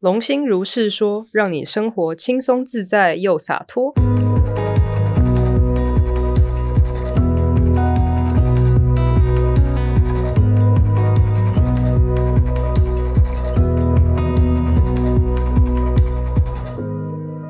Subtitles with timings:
[0.00, 3.92] 龙心如是说，让你生活轻松自在又洒脱。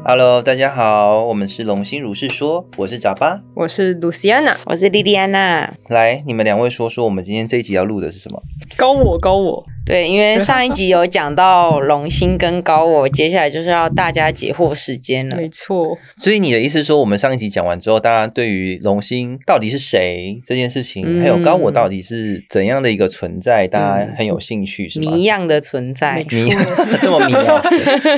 [0.03, 5.73] Hello，大家好，我们是龙心如是说，我是贾巴，我是 Luciana，我是莉莉安娜。
[5.87, 8.43] 来，你们两位说说，我们今天这一集要录的是什么？
[8.77, 9.65] 高我高我。
[9.91, 15.37] 对，因为上一集有讲到龙星跟高我，接下来就是要大家解惑时间了。
[15.37, 25.11] 没错，所以你的意思是说，我们上一集讲完之后，大家对于龙星到底是谁这件事情，还有高我到底是怎样的一个存在，大家很有兴趣，是吗？
[25.11, 26.49] 谜一样的存在，迷
[27.03, 27.61] 这么迷啊？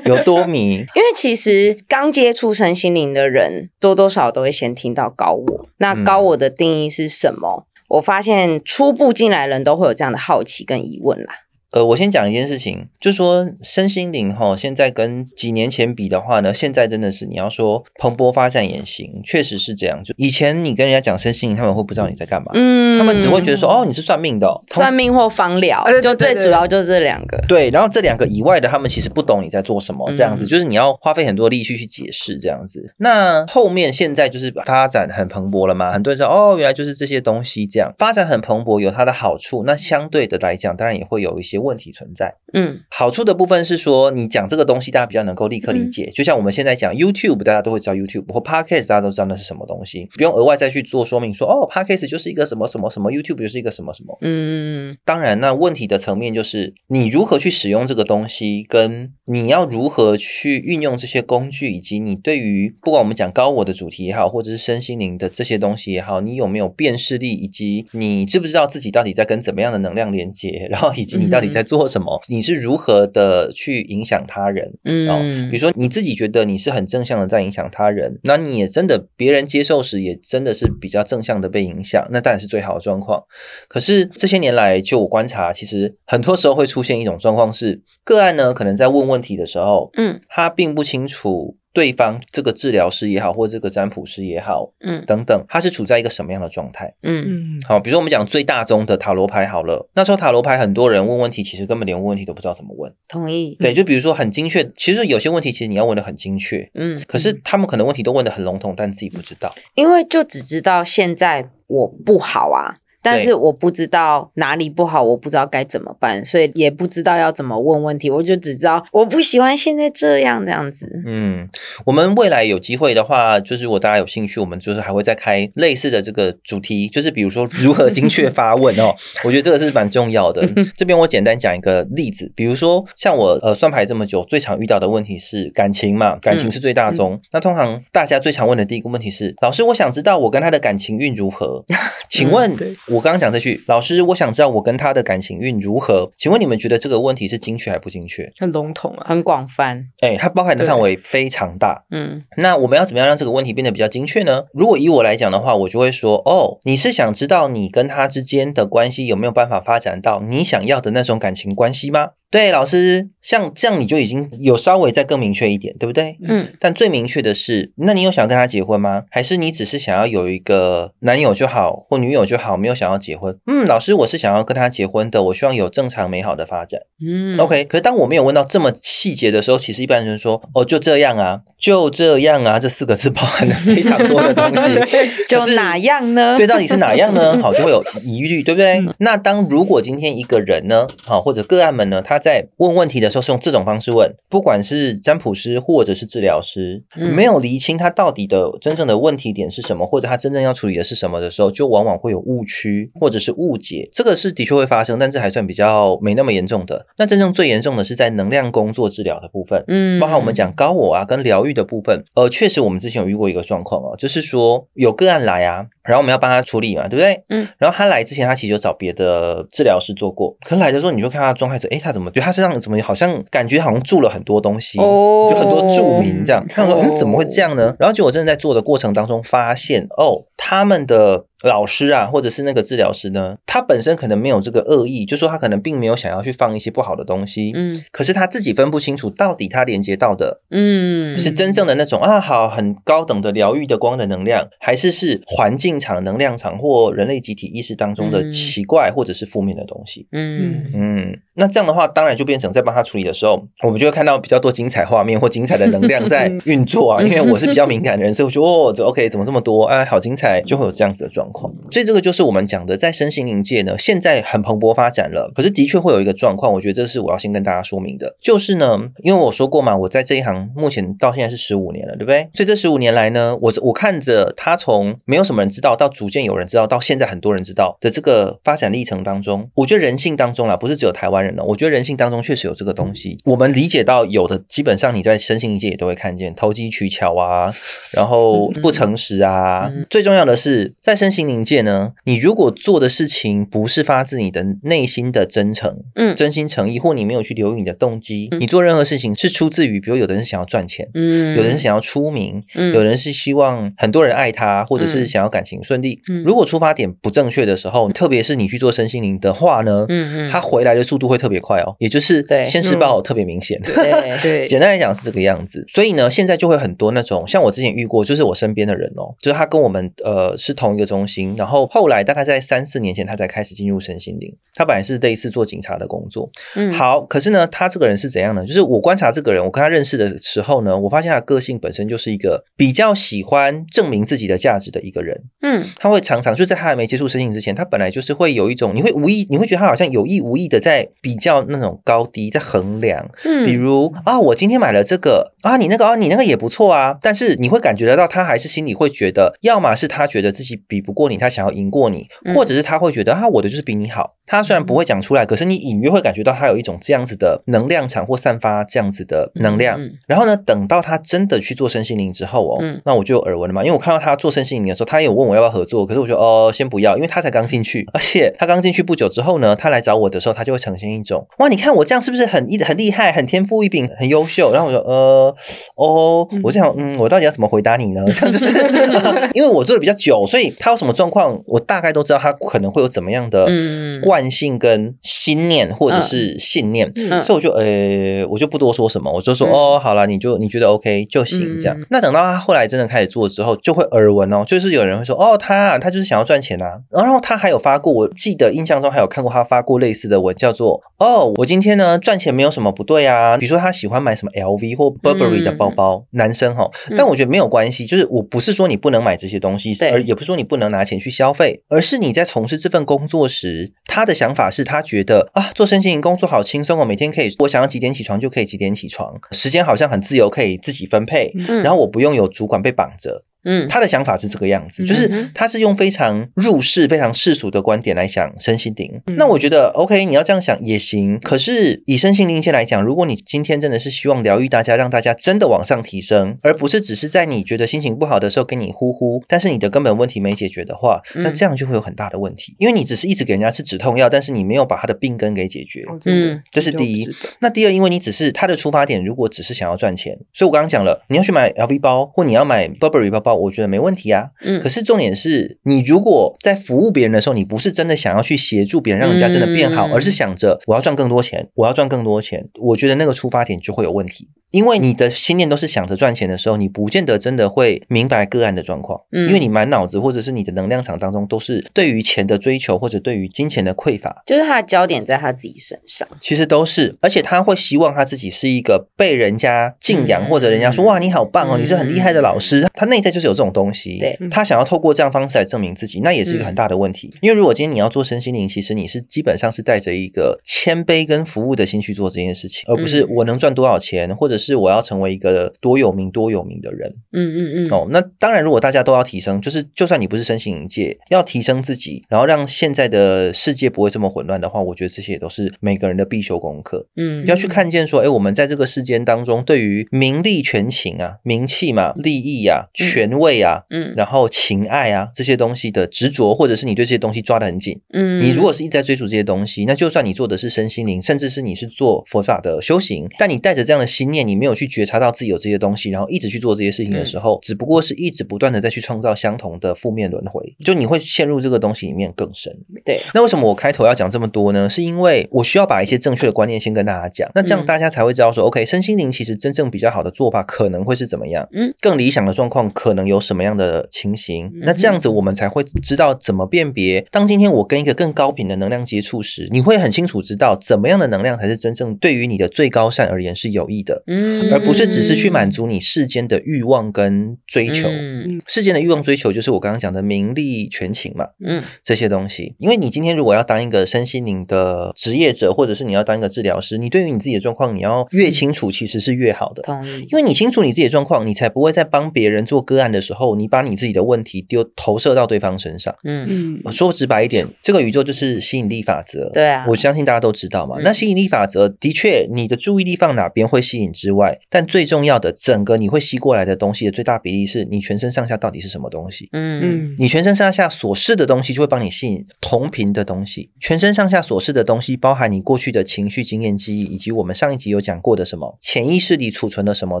[0.06, 0.72] 有多迷？
[0.96, 5.68] 因为其实刚接触身心灵的人，多多少都会先听到高我。
[5.78, 7.68] 那高我的定义是什么？
[7.90, 11.32] 我发现初步进来人都会有这样的好奇跟疑问啦。
[11.72, 20.02] 呃，我先讲一件事情，就是说身心灵哈，现在跟几年前比的话呢，现在真的是你要说蓬勃发展也行，确实是这样。
[20.02, 27.40] 就以前你跟人家讲身心灵，他们会不知道你在干嘛，嗯，他们只会觉得说哦，你是算命的，算命或方疗，就最主要就是这两个。
[27.46, 32.92] 对，然后这两个以外的，他们其实不懂你在做什么，这样子，就是你要花费很多力气去解释这样子。
[32.96, 41.59] 那后面现在就是发展很蓬勃了嘛，很多人说哦，原来就是这些东西这样，发展很蓬勃有它的好处，那相对的来讲，当然也会有一些。
[41.60, 46.10] 问题存在，嗯，好处的部分是说，你讲这个东西，大家比较能够立刻理解。
[46.14, 51.34] 就像我们现在讲 YouTube，大家都会知道 YouTube 或 Podcast，大家都知道那是什么东西，不用额外再去做说明。
[51.34, 54.16] 说哦，Podcast 就是一个什么什么什么，YouTube 就是一个什么什么。
[54.22, 71.49] 嗯，当然，那问题的层面就是你如何去使用这个东西，跟你要如何去运用这些工具，以及你对于不管我们讲高我的主题也好，或者是身心灵的这些东西也好，你有没有辨识力，以及你知不知道自己到底在跟怎么样的能量连接，然后以及你到底。
[71.50, 72.20] 在做什么？
[72.28, 74.72] 你是如何的去影响他人？
[74.84, 83.22] 嗯，比如说你自己觉得你是很正向的在影响他人，那你也真的别人接受时也真的是比较正向的被影响，那当然是最好的状况。
[83.68, 91.56] 可是这些年来，就我观察，其实很多时候会出现一种状况是，个案呢可能在问问题的时候，嗯，他并不清楚。
[91.72, 96.92] 对方这个治疗师也好，或者这个占卜师也好，嗯，等等，他是处在一个什么样的状态？
[97.02, 102.92] 嗯，好，比如说我们讲最大宗的塔罗牌好了，那时候塔罗牌很多人问问题，其实根本连问问题都不知道怎么问。
[103.08, 103.56] 同意。
[103.60, 112.78] 对，就比如说很精确，其实有些问题其实你要问的很精确，嗯，可是他们可能问题都问的很笼统，但自己不知道，因为就只知道现在我不好啊。
[113.02, 118.10] 但是我不知道哪里不好，我不知道该怎么办，所以也不知道要怎么问问题。
[118.10, 120.86] 我就只知道我不喜欢现在这样这样子。
[121.06, 121.48] 嗯，
[121.86, 128.94] 我们未来有机会的话，就是如果大家有兴趣，我们就是还会再开类似的这个主题，就是比如说如何精确发问哦。
[129.24, 130.46] 我觉得这个是蛮重要的。
[130.76, 137.20] 这边我简单讲一个例子，比如说像我呃算牌这么久，最常遇到的问题是感情嘛，感情是最大宗。
[137.32, 141.64] 那通常大家最常问的第一个问题是：老师，我想知道我跟他的感情运如何？
[142.10, 142.54] 请问？
[142.90, 146.10] 我刚刚讲这句，老师，我想知道我跟他的感情运如何？
[146.16, 148.32] 请问你们觉得这个问题是精确还不精确？
[148.36, 149.86] 很笼统啊，很广泛。
[150.00, 151.84] 哎，它包含的范围非常大。
[151.92, 154.46] 嗯，那我们要怎么样让这个问题变得比较精确呢？
[154.52, 162.10] 如果以我来讲的话，我就会说，哦，你是想知道你跟他之间的关系有没有办法发展到你想要的那种感情关系吗？
[162.30, 166.16] 对，老师，像这样你就已经有稍微再更明确一点，对不对？
[166.22, 166.52] 嗯。
[166.60, 169.02] 但最明确的是，那你有想跟他结婚吗？
[169.10, 173.36] 还是你只是想要有一个男友就好，或女友就好，没有想要结婚？
[173.48, 176.82] 嗯，老师，我是想要跟他结婚的，我希望有正常美好的发展。
[177.04, 177.36] 嗯。
[177.40, 184.78] OK，可是当我没有问到这么细节的时候，其实一般人说，哦，就这样啊，就这样啊，这四个字包含了非常多的东西。
[185.26, 186.36] 就哪样呢？
[186.36, 187.36] 对，到底是哪样呢？
[187.42, 188.80] 好，就会有疑虑，对不对？
[188.98, 203.88] 那当如果今天一个人呢，好，或者个案们呢，他在问问题的时候是用这种方式问，不管是占卜师或者是治疗师，没有厘清他到底的真正的问题点是什么，或者他真正要处理的是什么的时候，就往往会有误区或者是误解。
[203.92, 206.86] 这个是的确会发生，但这还算比较没那么严重的。
[206.98, 212.04] 那真正最严重的是在能量工作治疗的部分，嗯，包含我们讲高我啊跟疗愈的部分。
[212.14, 217.22] 呃，确实我们之前有遇过一个状况哦，就是说有个案来啊，然后我们要帮他处理嘛，对不对？
[217.28, 222.50] 嗯，然后他来之前他其实有找别的治疗师做过，可来的时候你就看他状态者，哎，他怎么觉得他身上。
[222.60, 226.44] 怎么好像感觉好像住了很多东西，就很多住民这样。
[226.46, 250.06] 他说：“嗯，怎么会这样呢？”然后就我真的在做的过程当中发现，哦，他们的老师啊，或者是那个治疗师呢，他本身可能没有这个恶意，就说他可能并没有想要去放一些不好的东西，嗯可是他自己分不清楚到底他连接到的嗯是真正的那种啊好很高等的疗愈的光的能量，还是是环境场、能量场或人类集体意识当中的嗯奇怪或者是负面的东西。
[250.12, 257.02] 嗯嗯，那这样的话，当然就变成在帮他处理的时候，我们就会看到比较多精彩画面或精彩的能量在运作啊。
[257.02, 259.64] 因为我是比较敏感的人，所以我说哦，这 OK 怎么这么多？
[259.64, 261.50] 哎，好精彩，就会有这样子的状况。
[261.70, 265.32] 所以这个就是我们讲的，在身心灵界呢，现在很蓬勃发展了。
[265.34, 272.28] 可是的确会有一个状况，我觉得这是我要先跟大家说明的，就是呢，因为我说过嘛，我在这一行目前到现在是十五年了，对不对？
[272.34, 283.18] 所以这十五年来呢，我我看着他从没有什么人知道，到逐渐有人知道，到现在很多人知道的这个发展历程当中，我觉得人性当中啦，不是只有台湾人哦，我觉得人性当中确实有这个东西。
[283.24, 287.52] 我们理解到有的，基本上你在身心灵界也都会看见投机取巧啊，
[287.94, 289.68] 然后 不诚实啊。
[289.70, 296.14] 嗯最重要的是，在身心灵界呢，你如果做的事情不是发自你的内心的真诚，嗯。
[296.16, 298.40] 真心诚意，或你没有去留意你的动机，嗯。
[298.40, 300.88] 你做任何事情是出自于，比如有的人是想要赚钱。
[300.94, 301.36] 嗯。
[301.36, 302.74] 有的人是想要出名，嗯。
[302.74, 306.00] 有人是希望很多人爱他，或者是想要感情顺利。
[306.08, 306.22] 嗯。
[306.24, 310.30] 如果出发点不正确的时候，特别是你去做身心灵的话呢，嗯嗯。
[310.30, 312.44] 它回来的速度会特别快哦，也就是对。
[312.44, 313.60] 现世报特别明显。
[313.62, 313.74] 对
[314.22, 324.34] 对， 简单来讲是这个样子，所以呢，现在就会很多那种像我之前遇过，就是我身边的人哦，就是他跟我们呃是同一个中心，然后后来大概在三四年前，他才开始进入身心灵。
[324.54, 328.44] 他本来是类似做警察的工作，嗯好，可是呢，他这个人是怎样呢？
[328.44, 335.22] 就是我观察这个人，我跟他认识的时候呢，我发现他的个性本身就是一个比较喜欢证明自己的价值的一个人。
[335.42, 343.08] 嗯他会常常就在他还没接触身心灵之前，他本来就是会有一种，你会无意，你会觉得他好像有意无意的在比较那种高低，在衡量。
[343.24, 354.16] 嗯比如啊，我今天买了这个啊，你那个啊，你那个也不错啊，但是你会感觉得到，他还是心里会觉得，要么是他觉得自己比不过你，他想要赢过你，嗯或者是他会觉得啊，我的就是比你好。
[354.26, 359.80] 他虽然不会讲出来，可是你隐约会感觉到他有一种这样子的能量场或散发这样子的能量。
[360.06, 374.52] 然后呢，等到他真的去做身心灵之后哦，嗯那我就有耳闻了嘛，因为我看到他做身心灵的时候，他也有问我要不要合作，可是我说哦，先不要，因为他才刚进去， 而且他刚进去不久之后呢，他来找我的时候，他就会呈现一种哇，你看我这样是不是很很厉害，很天赋异禀，很优秀？
[374.52, 375.34] 然后我说呃
[375.74, 378.04] 哦，我这样嗯，我到底要怎么回答你呢？
[378.14, 378.54] 这样就是
[379.34, 384.00] 因为我做的比较久，所以他有什么状况，我大概都知道他可能会有怎么样的嗯。
[384.02, 387.22] 惯性跟心念或者是信念，嗯。
[387.24, 389.50] 所以我就呃，我就不多说什么，我就说、嗯。
[389.50, 391.76] 哦，好了，你就你觉得 OK 就行这样。
[391.78, 391.86] 嗯。
[391.90, 406.96] 那等到他后来真的开始做之后，就会耳闻哦，就是有人会说哦，他啊他就是想要赚钱啊，然后他还有发过，我记得印象中还有看过他发过类似的文，叫做哦，我今天呢赚钱没有什么不对啊，比如说他喜欢买什么 LV 或 Burberry 的包包，男生哈、嗯。
[406.96, 423.24] 但我觉得没有关系，就是我不是说你不能买这些东西，对而也不是说你不能拿钱去消费，而是你在从事这份工作时，他的想法是他觉得啊，做身心灵工作好轻松哦，每天可以我想要几点起床就可以几点起床，时间好像很自由，可以自己分配，嗯然后我不用有主管被绑着。
[423.44, 429.00] 嗯他的想法是这个样子，就是他是用非常入世、非常世俗的观点来想身心灵。
[429.06, 431.18] 嗯那我觉得 OK，你要这样想也行。
[431.20, 442.54] 可是以身心灵线来讲，如果你今天真的是希望疗愈大家，让大家真的往上提升，而不是只是在你觉得心情不好的时候跟你呼呼，但是你的根本问题没解决的话，嗯那这样就会有很大的问题。
[442.58, 445.84] 因为你只是一直给人家吃止痛药，但是你没有把他的病根给解决。
[446.06, 447.06] 嗯这是第一
[447.40, 454.28] 那第二，因为你只是他的出发点，如果只是想要赚钱，所以我刚刚讲了，你要去买 LV 包或你要买 Burberry 包包，我觉得没问题啊。
[454.42, 464.28] 嗯可是重点是你如果在服务别人的时候，你不是真的想要去协助别人，让人家真的变好，嗯而是想着我要赚更多钱，我要赚更多钱，我觉得那个出发点就会有问题。
[464.50, 469.28] 因为你的心念都是想着赚钱的时候，你不见得真的会明白个案的状况，嗯。
[469.28, 476.08] 因为你满脑子或者是你的能量场当中都是对于钱的追求或者对于金钱的匮乏，就是他的焦点在他自己身上。
[476.20, 482.66] 其实都是，而且他会希望他自己是一个被人家敬仰，嗯或者人家说哇你好棒哦，嗯你是很厉害的老师。
[482.74, 484.18] 他内在就是有这种东西，对。
[484.30, 487.14] 他想要透过这样方式来证明自己，那也是一个很大的问嗯题。
[487.20, 493.08] 因为如果今天你要做身心灵，其实你是基本上是带着一个谦卑跟服务的心去做这件事情，而不是嗯。
[493.16, 496.92] 我能赚多少钱，或者是我要成为一个多有名多有名的人。
[497.12, 506.86] 嗯嗯嗯，哦，那当然，如果大家都要提升，就是就算你不是身心灵界，要提升自己，然后让现在的世界不会这么混乱的话，我觉得这些也都是每个人的必修功课。
[506.96, 517.80] 嗯要去看见说，哎，我们在这个世间当中，对于名利权情啊、名气嘛、利益啊、权位啊，嗯然后情爱啊这些东西的执着，或者是你对这些东西抓得很紧。
[517.92, 532.56] 嗯，你如果是一直在追逐这些东西，那就算你做的是身心灵，甚至是你是做佛法的修行，但你带着这样的心念，你你没有去觉察到自己有这些东西，然后一直去做这些事情的时候，只不过是一直不断的再去创造相同的负面轮回，就你会陷入这个东西里面更深。
[532.84, 534.70] 对，那为什么我开头要讲这么多呢？
[534.70, 547.04] 是因为我需要把一些正确的观念先跟大家讲，那这样嗯大家才会知道说、o k 身心灵其实真正比较好的做法可能会是怎么样，嗯，更理想的状况可能有什么样的情形，嗯那这样子我们才会知道怎么辨别。
[547.10, 554.04] 当今天我跟一个更高频的能量接触时，你会很清楚知道怎么样的能量才是真正对于你的最高善而言是有益的。
[554.06, 554.19] 嗯
[554.52, 557.88] 而不是只是去满足你世间的欲望跟追求。
[557.88, 562.54] 嗯世间的欲望追求就是我刚刚讲的名利权情嘛，嗯这些东西。
[562.58, 569.62] 因为你今天如果要当一个身心灵的职业者，或者是你要当一个治疗师，你对于你自己的状况，你要越清楚，其实是越好的。
[569.62, 575.94] 同意，因为你清楚你自己的状况，你才不会在帮别人做个案的时候，你把你自己的问题丢投射到对方身上。
[576.04, 579.30] 嗯嗯说直白一点，这个宇宙就是吸引力法则。
[579.30, 580.76] 对啊我相信大家都知道嘛。
[580.78, 589.28] 嗯那吸引力法则的确，你的注意力放哪边会吸引之外，但最重要的，整个你会吸过来的东西的最大比例是你全身上下到底是什么东西。
[589.32, 593.50] 嗯嗯你全身上下所示的东西，就会帮你吸引同频的东西。
[593.60, 600.00] 全身上下所示的东西，包含你过去的情绪、经验、记忆，以及我们上一集有讲过的什么潜意识里储存的什么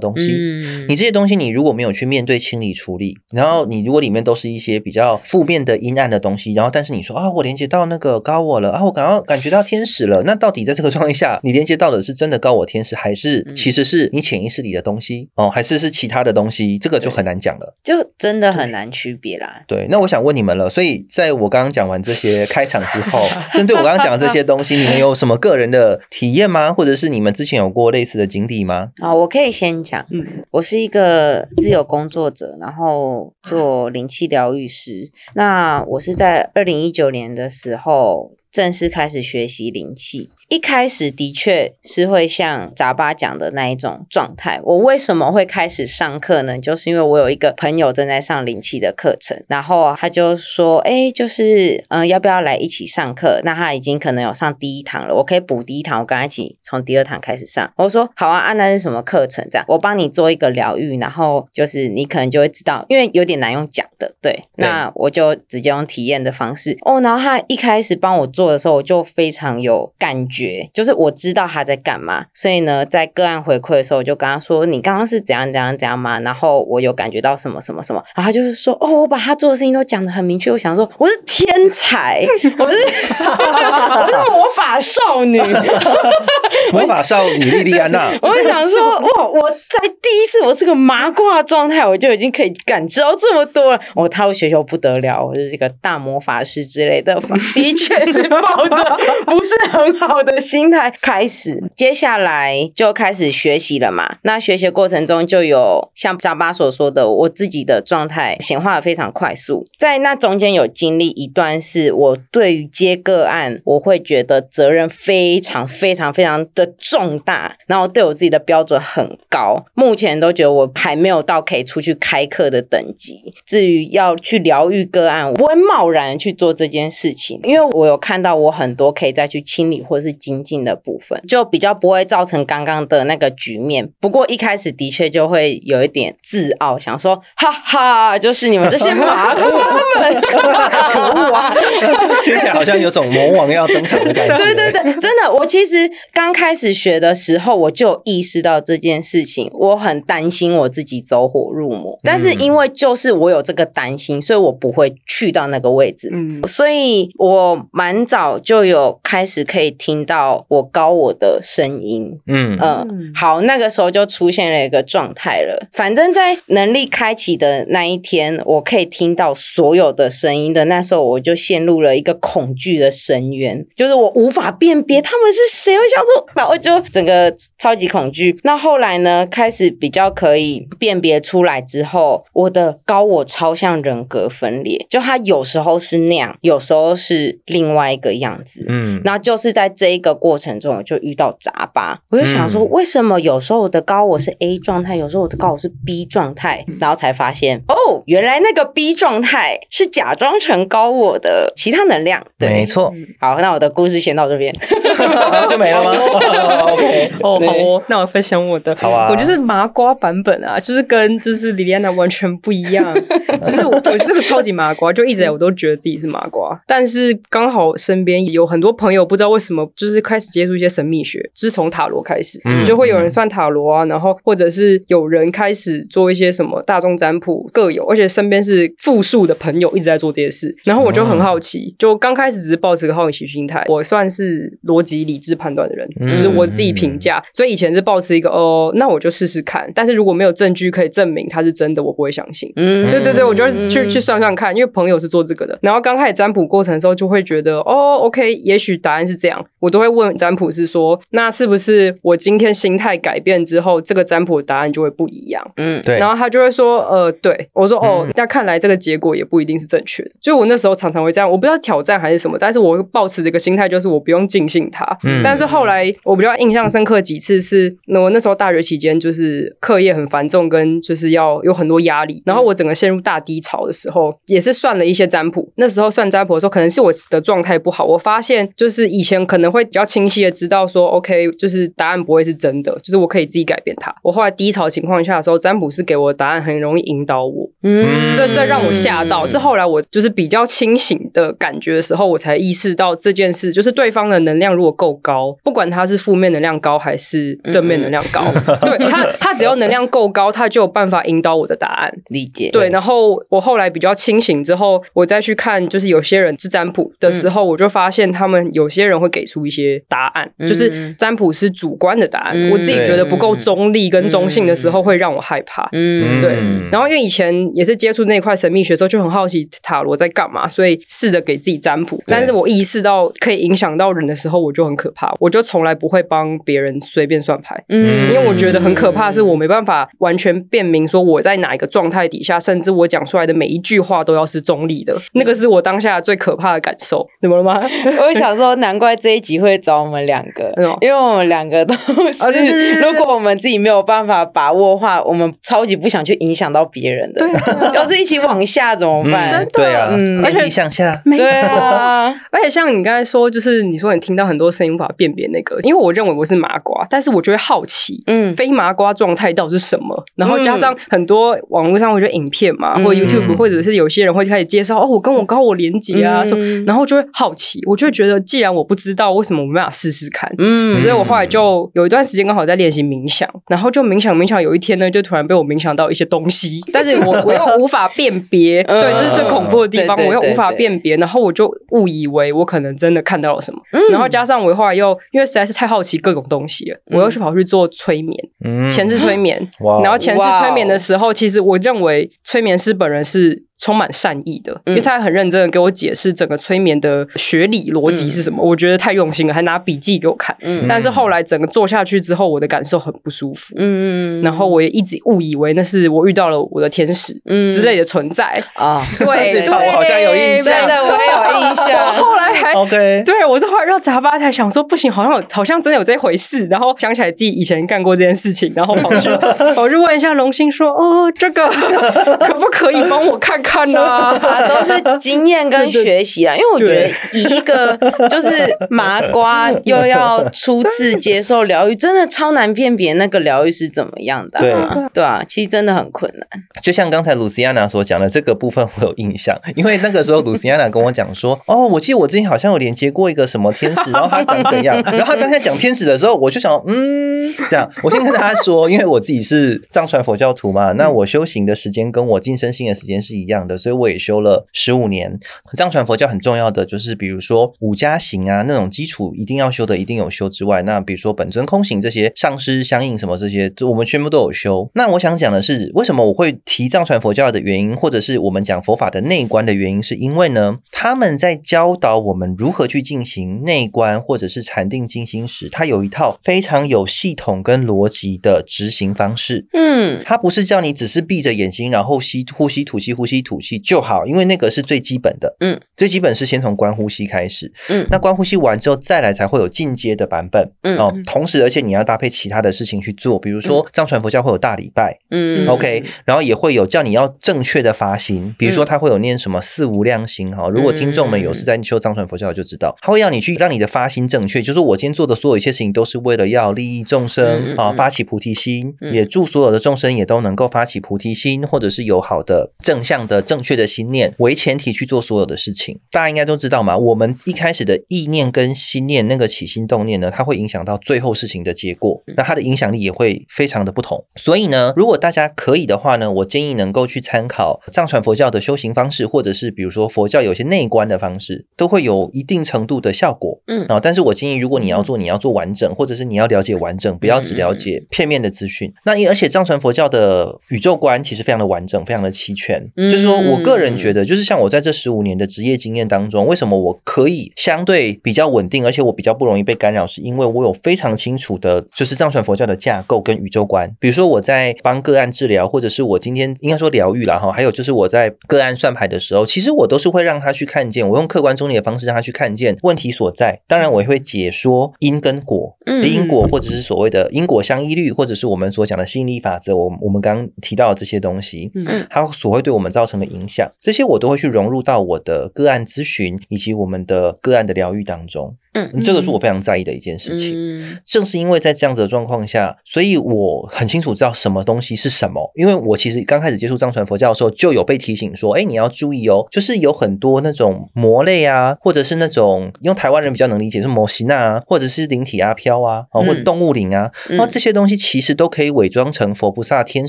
[0.00, 0.30] 东西。
[0.32, 16.78] 嗯你这些东西，你如果没有去面对、清理、处理，然后你如果里面都是一些比较负面的、阴暗的东西，然后但是你说啊，我连接到那个高我了啊，我感到感觉到天使了，那到底在这个状态下，你连接到的是真的高我天使，还是嗯其实是你潜意识里的东西哦，还是是其他的东西？
[16.78, 17.74] 这个就很难讲了。
[17.82, 19.62] 就真的很难区别啦。
[19.66, 26.72] 对，那我想问你们了，所以在我刚刚讲完这些 开场之后，针对我刚刚讲的这些东西，你们有什么个人的体验吗？
[26.72, 28.90] 或者是你们之前有过类似的经历吗？
[29.00, 35.10] 啊， 我可以先讲，嗯我是一个自由工作者，然后做灵气疗愈师。
[35.34, 40.28] 那我是在二零一九年的时候正式开始学习灵气。
[40.50, 44.60] 一开始的确是会像杂巴讲的那一种状态。
[44.64, 46.58] 我为什么会开始上课呢？
[46.58, 53.40] 就是因为我有一个朋友正在上灵气的课程，然后他就说：“哎，就是嗯、呃要不要来一起上课？
[53.44, 59.46] 那他已经可能有上第一堂了，我可以补第一堂，我跟他一起从第二堂开始上。”我说：“好啊，啊那是什么课程？
[59.48, 67.00] 这样我帮你做一个疗愈，然后就是你可能就会知道，因为有点难用讲的，对，那我就直接用体验的方式哦。
[67.00, 70.39] 然后他一开始帮我做的时候，我就非常有感觉。”
[70.72, 82.24] 就是我知道他在干嘛，所以呢，在个案回馈的时候，我就跟他说：“你刚刚是怎样怎样怎样嘛？”然后我有感觉到什么什么什么，然后他就是说：“哦，我把他做的事情都讲得很明确。”我想说，我是天才，
[82.58, 85.40] 我 是我是魔法少女，
[86.72, 89.28] 魔法少女莉莉安娜， 我就想说，哇！
[89.28, 93.80] 我在第一次我是个麻瓜状态，我就已经可以感知到这么多了。
[93.94, 97.14] 我踏入学校不得了，我就是一个大魔法师之类的，
[97.54, 101.62] 的确是抱着不是很好的的心态开始。
[101.76, 104.16] 接下来就开始学习了嘛。
[104.22, 109.66] 那学习过程中就有像扎巴所说的，我自己的状态显化的非常快速。
[109.78, 119.64] 在那中间有经历一段，是我对于接个案，我会觉得责任非常非常非常的重大，然后对我自己的标准很高。
[119.74, 123.34] 目前都觉得我还没有到可以出去开课的等级。
[123.46, 133.88] 至于要去疗愈个案，我不会贸然去做这件事情，因为我有看到我很多可以再去清理或是精进的部分，就比较不会造成刚刚的那个局面。
[134.00, 141.54] 不过一开始的确就会有一点自傲，想说哈哈，就是你们这些麻瓜们， 可恶啊！
[142.24, 144.36] 听起来好像有种魔王要登场的感觉。
[144.38, 151.98] 对对对，真的，我其实刚开始学的时候，我就意识到这件事情，我很担心我自己走火入魔。
[152.02, 156.08] 但是因为就是我有这个担心，所以我不会去到那个位置。
[156.12, 165.68] 嗯所以我蛮早就有开始可以听到我高我的声音，嗯嗯，嗯好，那个时候就出现了一个状态了。
[165.72, 175.74] 反正，在能力开启的那一天，我可以听到所有的声音的那时候，我就陷入了一个恐惧的深渊，就是我无法辨别他们是谁。
[175.76, 178.34] 我想说，然后就整个超级恐惧。
[178.42, 188.64] 那后来呢，开始比较可以辨别出来之后，我的高我超像人格分裂，就他有时候是那样，有时候是另外一个样子。
[188.68, 189.00] 嗯。
[189.04, 192.70] 然后就是在这一个过程中，我就遇到杂巴，我就想说，嗯。
[192.70, 202.24] 为什么有时候我的高我是 A 状态，有时候我的高我是 B 状态，然后才发现，哦，哦，原来那个 B 状态是假装成高我的其他能量。
[202.38, 204.54] 对，没错，好，那我的故事先到这边，
[204.98, 205.90] 然后就没了吗？
[206.70, 209.08] OK， 哦，好哦，那我分享我的，好啊。
[209.10, 212.94] 我就是麻瓜版本啊，就是跟就是李丽安娜完全不一样，
[213.42, 242.50] 就是我我就是个超级麻瓜，就一直以来我都觉得自己是麻瓜，但是刚好身边有很多朋友不知道为什么就是开始接触一些神秘学，就是从塔罗开始，嗯就会有人算塔罗啊，然后或者是有人开始做一些什么大众占卜各有，而且身边是复数的朋友一直在做这些事，然后我就很好奇，就刚开始只是抱持个好奇心态，我算是逻辑理智判断的人，就是我自己评价，所以以前是抱持一个哦，那我就试试看，但是如果没有证据可以证明它是真的，我不会相信。
[242.56, 242.88] 嗯。
[242.90, 243.88] 对对对，我就去嗯。
[243.90, 245.58] 去算算看，因为朋友是做这个的。
[245.62, 249.44] 然后刚开始占卜过程的时候，就会觉得哦，OK，也许答案是这样。
[249.58, 255.46] 我都会问占卜师说，那是不是我今天心态改变之后，这个占卜的答案就会不一样？
[255.56, 260.10] 嗯对，然后他就会说，呃，对我说，哦，那看来这个结果也不一定是正确的。
[260.20, 264.84] 就我那时候常常会这样，我不知道挑战还是什么，但是我会抱持这个心态，就是我不用尽信他。
[265.04, 275.52] 嗯但是后来我比较印象深刻几次是，那我那时候大学期间就是课业很繁重，跟就是要有很多压力，然后我整个陷入大低潮的时候，也是算的一些占卜。
[275.56, 283.94] 那时候算占卜的时候，可能是我的状态不好，我发现就是以前可能会比较清晰的知道说，OK，就是答案不会是真的，就是我可以自己改变它。
[284.02, 289.24] 我后来低潮情况下的时候，占卜师给我的答案很容易引导我，嗯这这让我吓到。
[289.24, 298.22] 是后来我就是比较清醒的感觉的时候，我才意识到这件事，就是对方的能量如果够高，不管他是负面能量高还是正面能量高，
[298.64, 301.92] 对他他只要能量够高，他就有办法引导我的答案。
[302.08, 312.38] 理解，对，然后我后来比较清醒之后，我再去看，就是有些人是占卜的时候，我就发现他们有些人会给出一些答案，就是占卜是主观的答案。
[312.38, 315.68] 嗯我自己觉得不够中立跟中性的时候，会让我害怕。
[315.72, 322.00] 嗯对嗯，然后因为以前也是接触那块神秘学的时候，就很好奇塔罗在干嘛，所以试着给自己占卜。
[322.06, 327.62] 但是我意识到可以影响到人的时候，我就很可怕，我就从来不会帮别人随便算牌。
[327.68, 337.06] 嗯因为我觉得很可怕，是我没办法完全辨明说我在哪一个状态底下，甚至我讲出来的每一句话都要是中立的，那个是我当下最可怕的感受。
[337.20, 337.60] 怎么了吗？
[338.06, 341.74] 我想说，难怪这一集会找我们两个 因为我们两个都
[342.12, 347.26] 是，对对对对如果我们自己没有办法把握的话，我们超级不想去影响到别人的。
[347.74, 349.30] 要是一起往下怎么办？
[349.32, 351.56] 嗯对啊，嗯电梯向下，没对错。
[351.56, 360.04] 啊，而且像你刚才说，就是你说你听到很多声音无法辨别那个，因为我认为我是麻瓜，但是我就会好奇，嗯非麻瓜状态到底是什么？
[360.16, 370.30] 然后加上很多网络上会有影片嘛，嗯或者 YouTube，或者是有些人会开始介绍哦，我跟我高我连接啊嗯什么，然后就会好奇，我就会觉得，既然我不知道，为什么我没办法试试看？
[370.38, 383.80] 嗯所以我后来就有一段时间刚好在练习冥想，然后就冥想冥想，有一天呢，就突然被我冥想到一些东西，但是我我又 无法辨别， 嗯对，这是最恐怖的地方，我又无法辨别，然后我就误以为我可能真的看到了什么，嗯。
[383.90, 388.68] 然后加上我后来又因为实在是太好奇各种东西了，我又去跑去做催眠，嗯。
[388.68, 389.36] 前世催眠，
[389.82, 400.34] 然后前世催眠的时候，其实我认为催眠师本人是充满善意的，因为他很认真的给我解释整个催眠的学理逻辑是什么，我觉得太用心了，还拿笔记给我看。
[400.40, 400.66] 嗯。
[400.66, 403.54] 但是后来整个做下去之后，我的感受很不舒服。
[403.58, 407.46] 嗯然后我也一直误以为那是我遇到了我的天使嗯。
[407.48, 410.44] 之类的存在，啊，对，这对我好像有印象。
[410.44, 411.68] 真的我有印象。
[411.88, 419.08] 我 后来还 OK，对，我是后来让杂八台想说，不行，好像好像真的有这回事，然后想起来自己以前干过这件事情，然后跑去
[419.54, 421.48] 跑去问一下龙星说，哦，这个
[422.20, 426.34] 可不可以帮我看看呢、啊，都是经验跟学习啊。
[426.34, 427.76] 因为我觉得以一个
[428.08, 428.28] 就是
[428.68, 434.70] 麻瓜又要初次接受疗愈，真的超难辨别那个疗愈是怎么样的、啊。
[434.74, 436.42] 对对啊，其实真的很困难。
[436.62, 455.18] 就像刚才露西亚娜所讲的这个部分，我有印象，因为那个时候露西亚娜跟我讲说， 哦，我记得我之前好像有连接过一个什么天使， 然后他长怎样，然后他刚才讲天使的时候，我就想，嗯，这样，我先跟大家说，因为我自己是藏传佛教徒嘛，那我修行的时间跟我晋升性的时间是一样的，所以我也修了十五年。
[455.56, 464.70] 藏传佛教很重要的就是，比如说五加行啊，那种基础一定要修的，一定有修之外，那比如说本尊空行这些上师相应什么这些，我们全部都有修。
[464.74, 479.46] 那我想讲的是，为什么我会提藏传佛教的原因，或者是我们讲佛法的内观的原因，是因为呢，他们在教导我们如何去进行内观或者是禅定静心时，它有一套非常有系统跟逻辑的执行方式。
[479.52, 485.36] 嗯它不是叫你只是闭着眼睛，然后吸呼吸吐气呼吸吐气就好，因为那个是最基本的。
[485.40, 487.52] 嗯，最基本是先从观呼吸开始。
[487.68, 490.50] 嗯那观呼吸完之后，再来才会有进阶的版本。
[490.62, 494.98] 嗯哦，同时而且你要搭配其他的事情去做，比如说藏传佛教会有大礼拜。
[495.10, 500.48] 嗯 OK，然后也会有叫你要正确的发心，比如说他会有念什么四无量心哈。
[500.48, 515.80] 如果听众们有是在修藏传佛教就知道，他会要你去让你的发心正确，就是我今天做的所有一切事情都是为了要利益众生啊，发起菩提心，嗯也祝所有的众生也都能够发起菩提心，或者是有好的正向的正确的心念为前提去做所有的事情。
[515.90, 524.04] 大家应该都知道嘛，我们一开始的意念跟心念那个起心动念呢，它会影响到最后事情的结果，那它的影响力也会非常的不同。
[524.16, 533.40] 所以呢，如果大家可以的话呢，我建议能够去参考藏传佛教的修行方式，或者是比如说佛教有些内观的方式，都会有一定程度的效果。
[533.46, 538.72] 嗯啊，但是我建议，如果你要做，你要做完整，或者是你要了解完整，不要只了解片面的资讯。
[538.84, 542.70] 那因而且藏传佛教的宇宙观其实非常的完整，非常的齐全。
[542.76, 553.70] 嗯就是说我个人觉得，就是像我在这十五年的职业经验当中，为什么我可以相对比较稳定，而且我比较不容易被干扰，是因为我有非常清楚的，就是藏传佛教的架构跟宇宙观。
[553.78, 563.40] 比如说我在帮个案治疗，或者是我今天应该说疗愈了哈，还有就是我在个案算牌的时候，其实我都是会让他去看见，我用客观中立的方式让他去看见问题所在。
[563.46, 571.86] 当然，我也会解说因跟果，嗯因果或者是所谓的因果相依律，或者是我们所讲的吸引力法则，我我们刚刚提到的这些东西，嗯。
[571.88, 578.36] 它所会对我们造成的影响，这些我都会去融入到我的个案咨询以及我们的个案的疗愈当中。
[578.52, 578.80] 嗯。
[578.80, 580.32] 这个是我非常在意的一件事情。
[580.34, 580.78] 嗯。
[580.84, 585.30] 正是因为在这样子的状况下，所以我很清楚知道什么东西是什么。
[585.34, 596.24] 因为我其实刚开始接触藏传佛教的时候，就有被提醒说，哎，你要注意哦，就是有很多那种魔类啊，或者是那种用台湾人比较能理解，是摩西娜啊，或者是灵体阿飘啊，啊，或者嗯。
[596.24, 597.16] 动物灵啊，嗯。
[597.16, 599.88] 然后这些东西其实都可以伪装成佛菩萨、天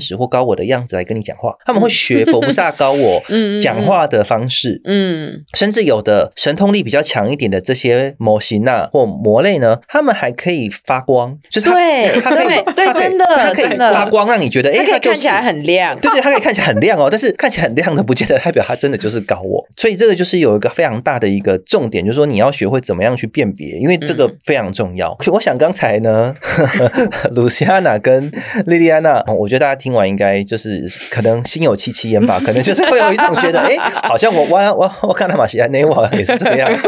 [0.00, 1.54] 使或高我的样子来跟你讲话。
[1.64, 3.22] 他们会学佛菩萨、高我
[3.60, 5.44] 讲话的方式，嗯。
[5.54, 19.64] 甚至有的神通力比较强一点的这些模型啊或魔类呢，他们还可以发光，就是它对它可以对对它可以真的它可以发光，让你觉得哎，它可以就是看起来很亮对对，它可以看起来很亮哦，但是看起来很亮的，不见得代表它真的就是高我。
[19.76, 25.16] 所以这个就是有一个非常大的一个重点，就是说你要学会怎么样去辨别，因为这个非常重要。
[25.32, 26.34] 我想刚才呢，
[27.32, 28.30] 露西安娜跟
[28.66, 36.82] 莉莉安娜，我觉得大家听完应该就是可能心有戚戚焉吧，可能就是会有一种觉得，哎，好像我我我我看到马西安内，我好像也是这个样子。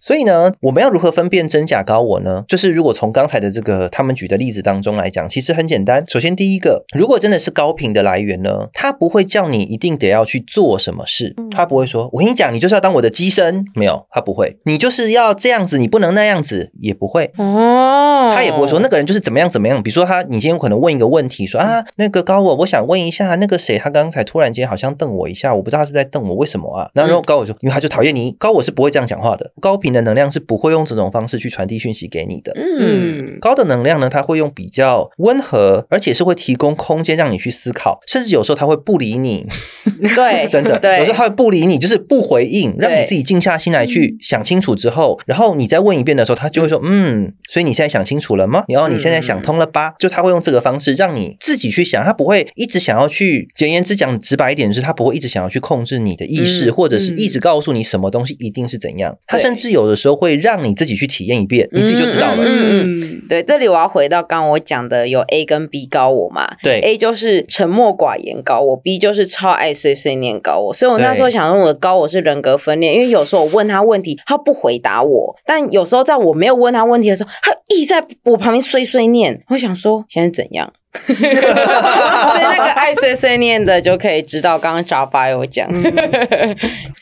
[0.00, 2.44] 所以呢，我们要如何分辨真假高我呢？
[2.46, 6.04] 就是如果从刚才的这个他们举的例子当中来讲，其实很简单。
[6.08, 17.32] 首先，第一个，如果真的是高频的来源呢，他不会叫你一定得要去做什么事，他不会说，我跟你讲，你就是要当我的机身，没有，他不会，你就是要这样子，你不能那样子，也不会。
[17.36, 26.90] 哦，他也不会说那个人就是怎么样怎么样，比如说他，你今天有可能问一个问题，说啊，那个高我，我想问一下，那个谁，他刚才突然间好像瞪我一下，我不知道他是不是在瞪我，为什么啊？
[26.94, 32.52] 然后然后高我就因为他就讨厌你，高我是不会这样讲话的，高频的能量是不会用这种方式去传递讯息给你的。
[32.54, 39.46] 嗯嗯高的能量呢，它会用比较温和，而且是会提供空间让你去思考，甚至有时候他会不理你，
[40.14, 48.64] 对 真的，对有时候他会不理你，就是不回应，让你自己静下心来去想清楚之后，然后你再问一遍的时候，他就会说，嗯，所以你现在想清楚了吗？
[48.68, 49.94] 然后你现在想通了吧？
[49.98, 59.16] 就他会用这个方式让你自己去想，他不会一直想要去，简言之讲直白一点是，他不会一直想要去控制你的意识，嗯或者是一直告诉你什么东西一定是怎样。
[59.26, 62.42] 他甚至有的时候会让你自己去体验一遍，你自己就知道了。
[62.44, 70.74] 嗯嗯对，这里我要回到刚刚我讲的有 A 跟 B 高我嘛，对 A 就是沉默寡言高我，B 就是超爱碎碎念高我。
[70.74, 79.42] 所以我那时候想说，我的高我是人格分裂，因为有时候我问他问题，他不回答我，但有时候在我没有问他问题的时候，他一直在我旁边碎碎念。
[79.48, 80.72] 我想说，现在怎样？
[81.06, 85.68] 所以那个爱碎碎念的就可以知道，刚刚扎巴有讲，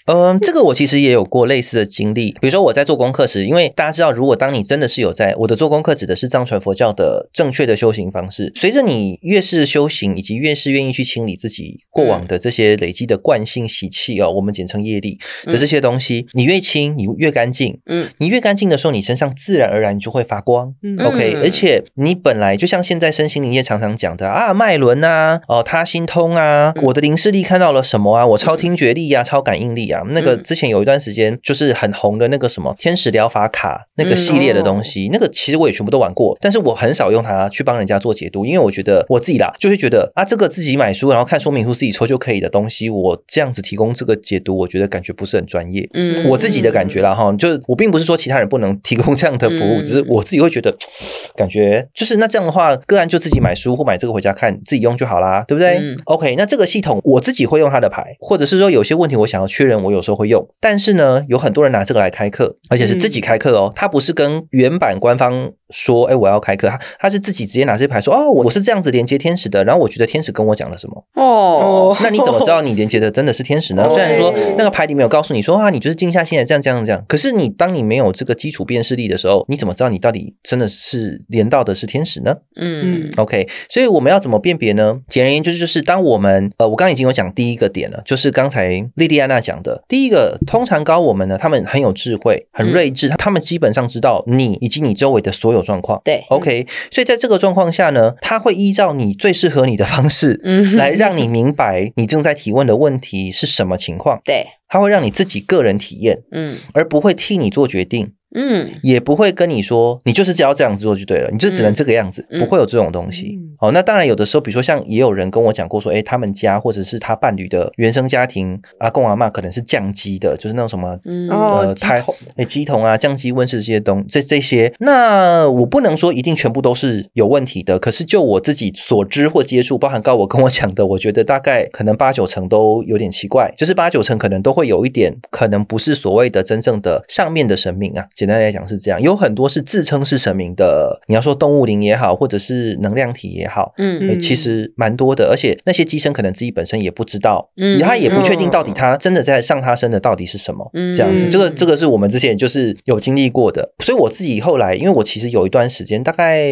[0.07, 2.33] 嗯，这个我其实也有过类似的经历。
[2.41, 17.79] 比如说我在做功课时，因为大家知道，如果当你真的是有在我的做功课指的是藏传佛教的正确的修行方式，随着你越是修行，以及越是愿意去清理自己过往的这些累积的惯性习气哦，我们简称业力的这些东西，你越清，你越干净。
[17.87, 20.75] 嗯你越干净的时候，你身上自然而然就会发光。
[20.83, 26.85] 嗯 OK，嗯而且你本来就像现在身心灵业常常讲的啊，脉轮啊，哦，他心通啊，嗯。
[26.87, 30.43] 我的灵视力看到了什么啊，我超听觉力啊，超感应力啊，那个嗯。
[30.43, 45.87] 之前有一段时间就是很红的那个什么天使疗法卡那个系列的东西，那个其实我也全部都玩过，但是我很少用它去帮人家做解读，因为我觉得我自己啦，就是觉得啊，这个自己买书然后看说明书自己抽就可以的东西，我这样子提供这个解读，我觉得感觉不是很专业。
[45.93, 49.83] 嗯我自己的感觉啦哈，就是我并不是说其他人不能提供这样的服务，嗯。
[49.83, 50.73] 只是我自己会会觉得
[51.35, 60.47] 感觉就是那这样的话，个案就自己买书或买这个回家看，自己用就好啦，对不对、嗯 o k 那这个系统我自己会用它的牌，或者是说有些问题我想要确认，我有时候会用。
[60.61, 71.05] 但是呢，有很多人拿这个来开课，而且是自己开课哦，他不是跟原版官方说，哎，我要开课，他他是自己直接拿这些牌说，哦，我我是这样子连接天使的，然后我觉得天使跟我讲了什么。
[71.15, 73.85] 哦，那你怎么知道你连接的真的是天使呢？
[73.85, 85.01] 哦虽然说那个牌里面有告诉你说啊，你就是静下心来这样这样这样，可是你当你没有这个基础辨识力的时候，你怎么知道你到底真的是连到的是天使呢嗯？OK，所以我们要怎么辨别呢？
[85.09, 96.01] 简而言之，就是当我们呃，我刚刚已经有讲第一个点了，就是刚才莉莉安娜讲的，第一个，通常高我们呢，他们很有智慧，很睿智，他们基本上知道你以及你周围的所有状况。
[96.05, 100.77] 对，OK，所以在这个状况下呢，他会依照你最适合你的方式， 嗯。
[100.77, 104.21] 来让你明白你正在提问的问题是什么情况。
[104.25, 106.59] 对，他会让你自己个人体验，嗯。
[106.75, 108.71] 而不会替你做决定，嗯。
[108.83, 112.41] 也不会跟你说你就是只要这样做就对了，你就只能这个样子，嗯。
[112.41, 113.39] 不会有这种东西。
[113.39, 113.57] 嗯。
[113.59, 121.29] 好，那当然有的时候，比如说像也有人跟我讲过说，诶，他们家或者是他伴侣的原生家庭，阿公阿嬷可能是降基的，就是那种什么嗯。
[121.31, 122.15] 哦呃，胎鸡桶。
[122.37, 138.05] 诶鸡童啊、降基温室这些东这这些，那我不能说一定全部都是有问题的，可是就我自己所知或接触，包含高我跟我讲的，我觉得大概可能八九成都有点奇怪，就是八九成可能都会有一点，可能不是所谓的真正的上面的神明啊。
[138.17, 144.09] 简单来讲是这样，有很多是自称是神明的，你要说动物灵也好，或者是能量体也好，嗯。
[144.09, 147.79] 诶其实蛮多的，而且那些机身可能自己本身也不知道，嗯。
[147.79, 150.95] 他也不确定到底他真的在上他身的到底是什么，嗯。
[150.95, 156.49] 这样子，嗯这个这个是我们之前就是有经历过的，所以我自己后来，因为我其实有一段时间，大概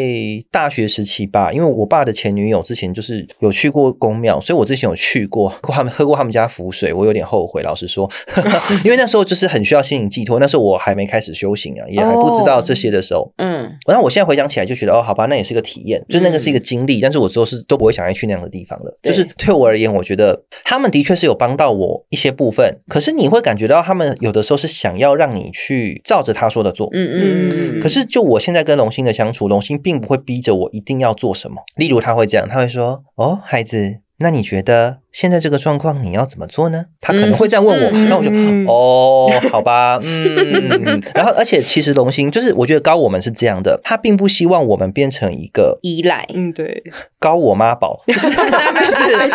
[0.51, 8.11] 大学时期吧，因为我爸的前女友之前就是有去过宫庙，所以我之前有去过， 过他们喝过他们家符水，我有点后悔，老实说，
[8.85, 18.97] 因为那时候就是很需要心灵寄托，那时候我还没开始修行啊，也还不知道这些的时候，嗯然后我现在回想起来就觉得哦，好吧，那也是个体验，就那个是一个经历，但是我之后是都不会想要去那样的地方了。
[19.03, 26.89] 就是对我而言，我觉得他们的确是有帮到我一些部分，可是你会感觉到他们有的时候是想要让你去照着他说的做。
[26.93, 31.57] 嗯嗯，可是就我现在跟龙星的相处，龙星并不会逼着我一定要做什么。
[31.77, 41.01] 例如他会这样，他会说：“哦，孩子，那你觉得现在这个状况你要怎么做呢？”他可能会这样问我，嗯那我就嗯哦，好吧，嗯。
[41.15, 46.83] 然后而且其实龙星就是我觉得高我们是这样的，他并不希望我们变成一个依赖，嗯，对，
[47.19, 49.33] 高我妈宝， 就是就是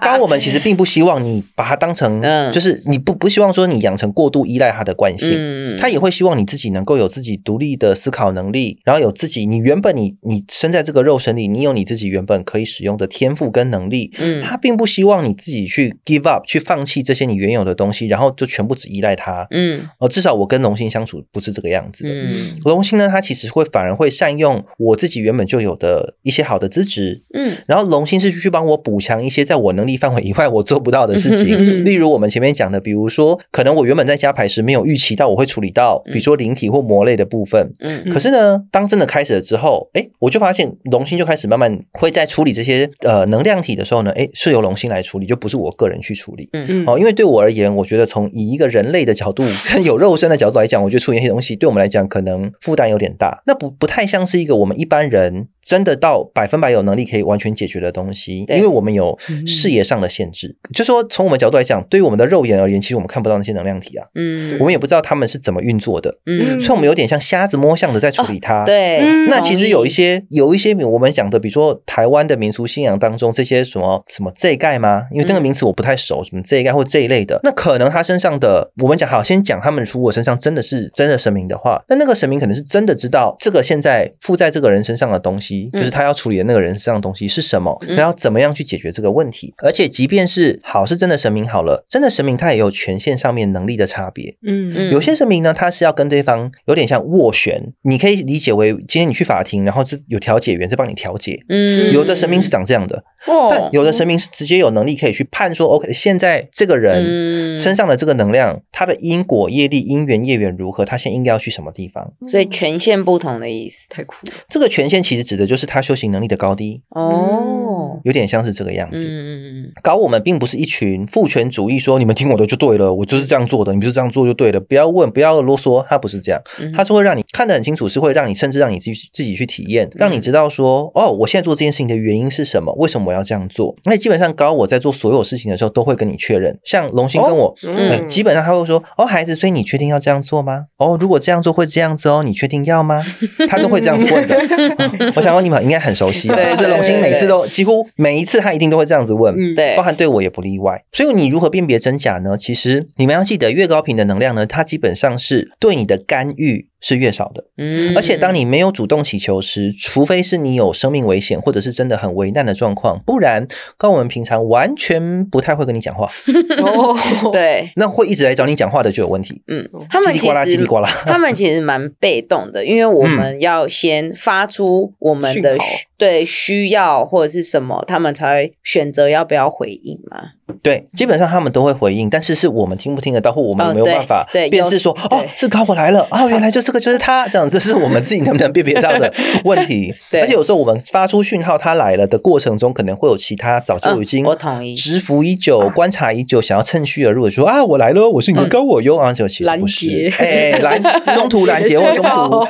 [0.00, 5.30] 高我们其实并不希望你把它当成，嗯就是你不不希望说你养成过度依赖他的惯性。
[5.34, 14.12] 嗯他也会希望你自己能够有自己独立的思考能力，然后有自己你原本你你生在这个肉身里，你有你自己原本可以使用的天赋跟能力。
[14.18, 14.42] 嗯。
[14.44, 19.46] 他并不希望你自己去 give up，去放弃这些你原有的东西，然后就全部只依赖他。
[19.50, 19.88] 嗯。
[19.98, 22.10] 哦，至少我跟龙星相处不是这个样子的。
[22.10, 22.58] 嗯。
[22.64, 27.56] 龙星呢，他其实会反而会善用我自己原本就有的一些好的资质，嗯。
[27.66, 37.72] 然后龙星是去帮我补强一些在我能力范围以外我做不到的事情，例如我们前面讲的，比如说可能我原本在加牌时没有预期到我会处理到，比如说灵体或魔类的部分。
[37.80, 38.08] 嗯。
[38.10, 46.48] 可是呢，当真的开始了之后，哎，我就发现龙星就开始慢慢会在处理这些呃能量体的时候呢，哎，是由龙心来处理，就不是我个人去处理。
[46.52, 60.54] 嗯，哦，因为对我而言，我觉得从以一个人类的角度跟有肉身的角度来讲，我觉得处理那些东西对我们来讲可能负担有点大，那不不太像是一个我们一般人真的到百分百有能力可以完全解决的东西，因为我们有视野上的限制。
[60.74, 68.64] 就说从我们角度来讲，对于我们的肉眼而言，其实我们看不到那些能量体啊，嗯我们也不知道他们是怎么运作的，嗯所以我们有点像瞎子摸象的在处理它。。
[68.64, 75.04] 对，嗯那其实有一些些有一些我们讲的，比如说台湾的民俗信仰当中，这些什么什么这一盖吗？
[75.12, 89.52] 因为这个名词我不太熟，什么这一盖或这一类的，那可能他身上的，我们讲好，先讲他们如果身上真的是真的神明的话，那那个神明可能是真的知道这个现在附在这个人身上的东西，嗯就是他要处理的那个人身上的东西是什么，嗯然后怎么样去解决这个问题。
[89.58, 94.36] 而且即便是好是真的神明好了，真的神明他也有权限上面能力的差别。
[94.42, 101.40] 嗯嗯有些神明呢，他是要跟对方有点像斡旋，你可以理解为今天你去法庭，然后是有调解员在帮你调解。
[101.48, 112.12] 嗯有的神明是长这样的，哦但有的神明是直接有能力可以去判说，OK，现在这个人嗯身上的这个能量，他的因果业力、因缘业缘如何，他现在应该要去什么地方？
[112.26, 113.88] 所以权限不同的意思。
[113.88, 119.04] 太酷了，这个权限其实指的的就是他修行能力的高低，哦，有点像是这个样子。
[119.04, 119.30] 嗯嗯
[119.64, 125.84] 嗯搞我们并不是一群父权主义，说你们听我的就对了，我就是这样做的，你们就这样做就对了，不要问，不要啰嗦。
[125.88, 133.74] 他不是这样，嗯，他是会让你看得很清楚，是会让你甚至让你自己自己去体验，让你知道说，哦，我现在做这件事情的原因是什么，为什么我要这样做。
[133.84, 137.54] 那基本上高我在做所有事情的时候都会跟你确认，像龙星跟我。
[137.66, 140.66] 嗯呃基本上他会说：“哦，孩子，所以你确定要这样做吗？
[140.76, 143.02] 哦，如果这样做会这样子哦，你确定要吗？”
[143.48, 144.36] 他都会这样子问的。
[144.78, 149.34] 哦我想说你们应该很熟悉就是龙星每次都几乎每一次他一定都会这样子问。
[149.36, 150.82] 嗯对包，含对我也不例外。
[150.92, 152.36] 所以你如何辨别真假呢？
[152.36, 157.44] 其实你们要记得，越高频的能量呢，它基本上是对你的干预是越少的。
[157.56, 166.06] 嗯而且当你没有主动祈求时，除非是你有生命危险，或者是真的很危难的状况，不然高我们平常完全不太会跟你讲话。
[166.62, 166.94] 哦，
[167.32, 169.40] 对， 那会一直来找你讲话的就有问题。
[169.48, 170.88] 嗯，他们其叽里呱啦，叽里实呱啦。
[171.06, 175.56] 他们其实蛮被动的，因为我们要先发出我们的
[176.04, 180.18] 对需要或者是什么，他们才会选择要不要回应嘛。
[180.62, 189.10] 对，基本上他们都会回应，但是是我们听不听得到，或我们没有办法辨识说，哦是高我来了，哦，原来就这个就是他，这样这是我们自己能不能辨别到的
[189.44, 189.94] 问题。
[190.10, 200.82] 对而且有时候我们发出讯号，他来了的过程中，可能会有其他早就已经嗯我同意蛰伏已久、观察已久，想要趁虚而入的说啊，我来了，我是你的高我哟，啊，就其实不是哎，拦
[201.14, 202.46] 中途拦截或中途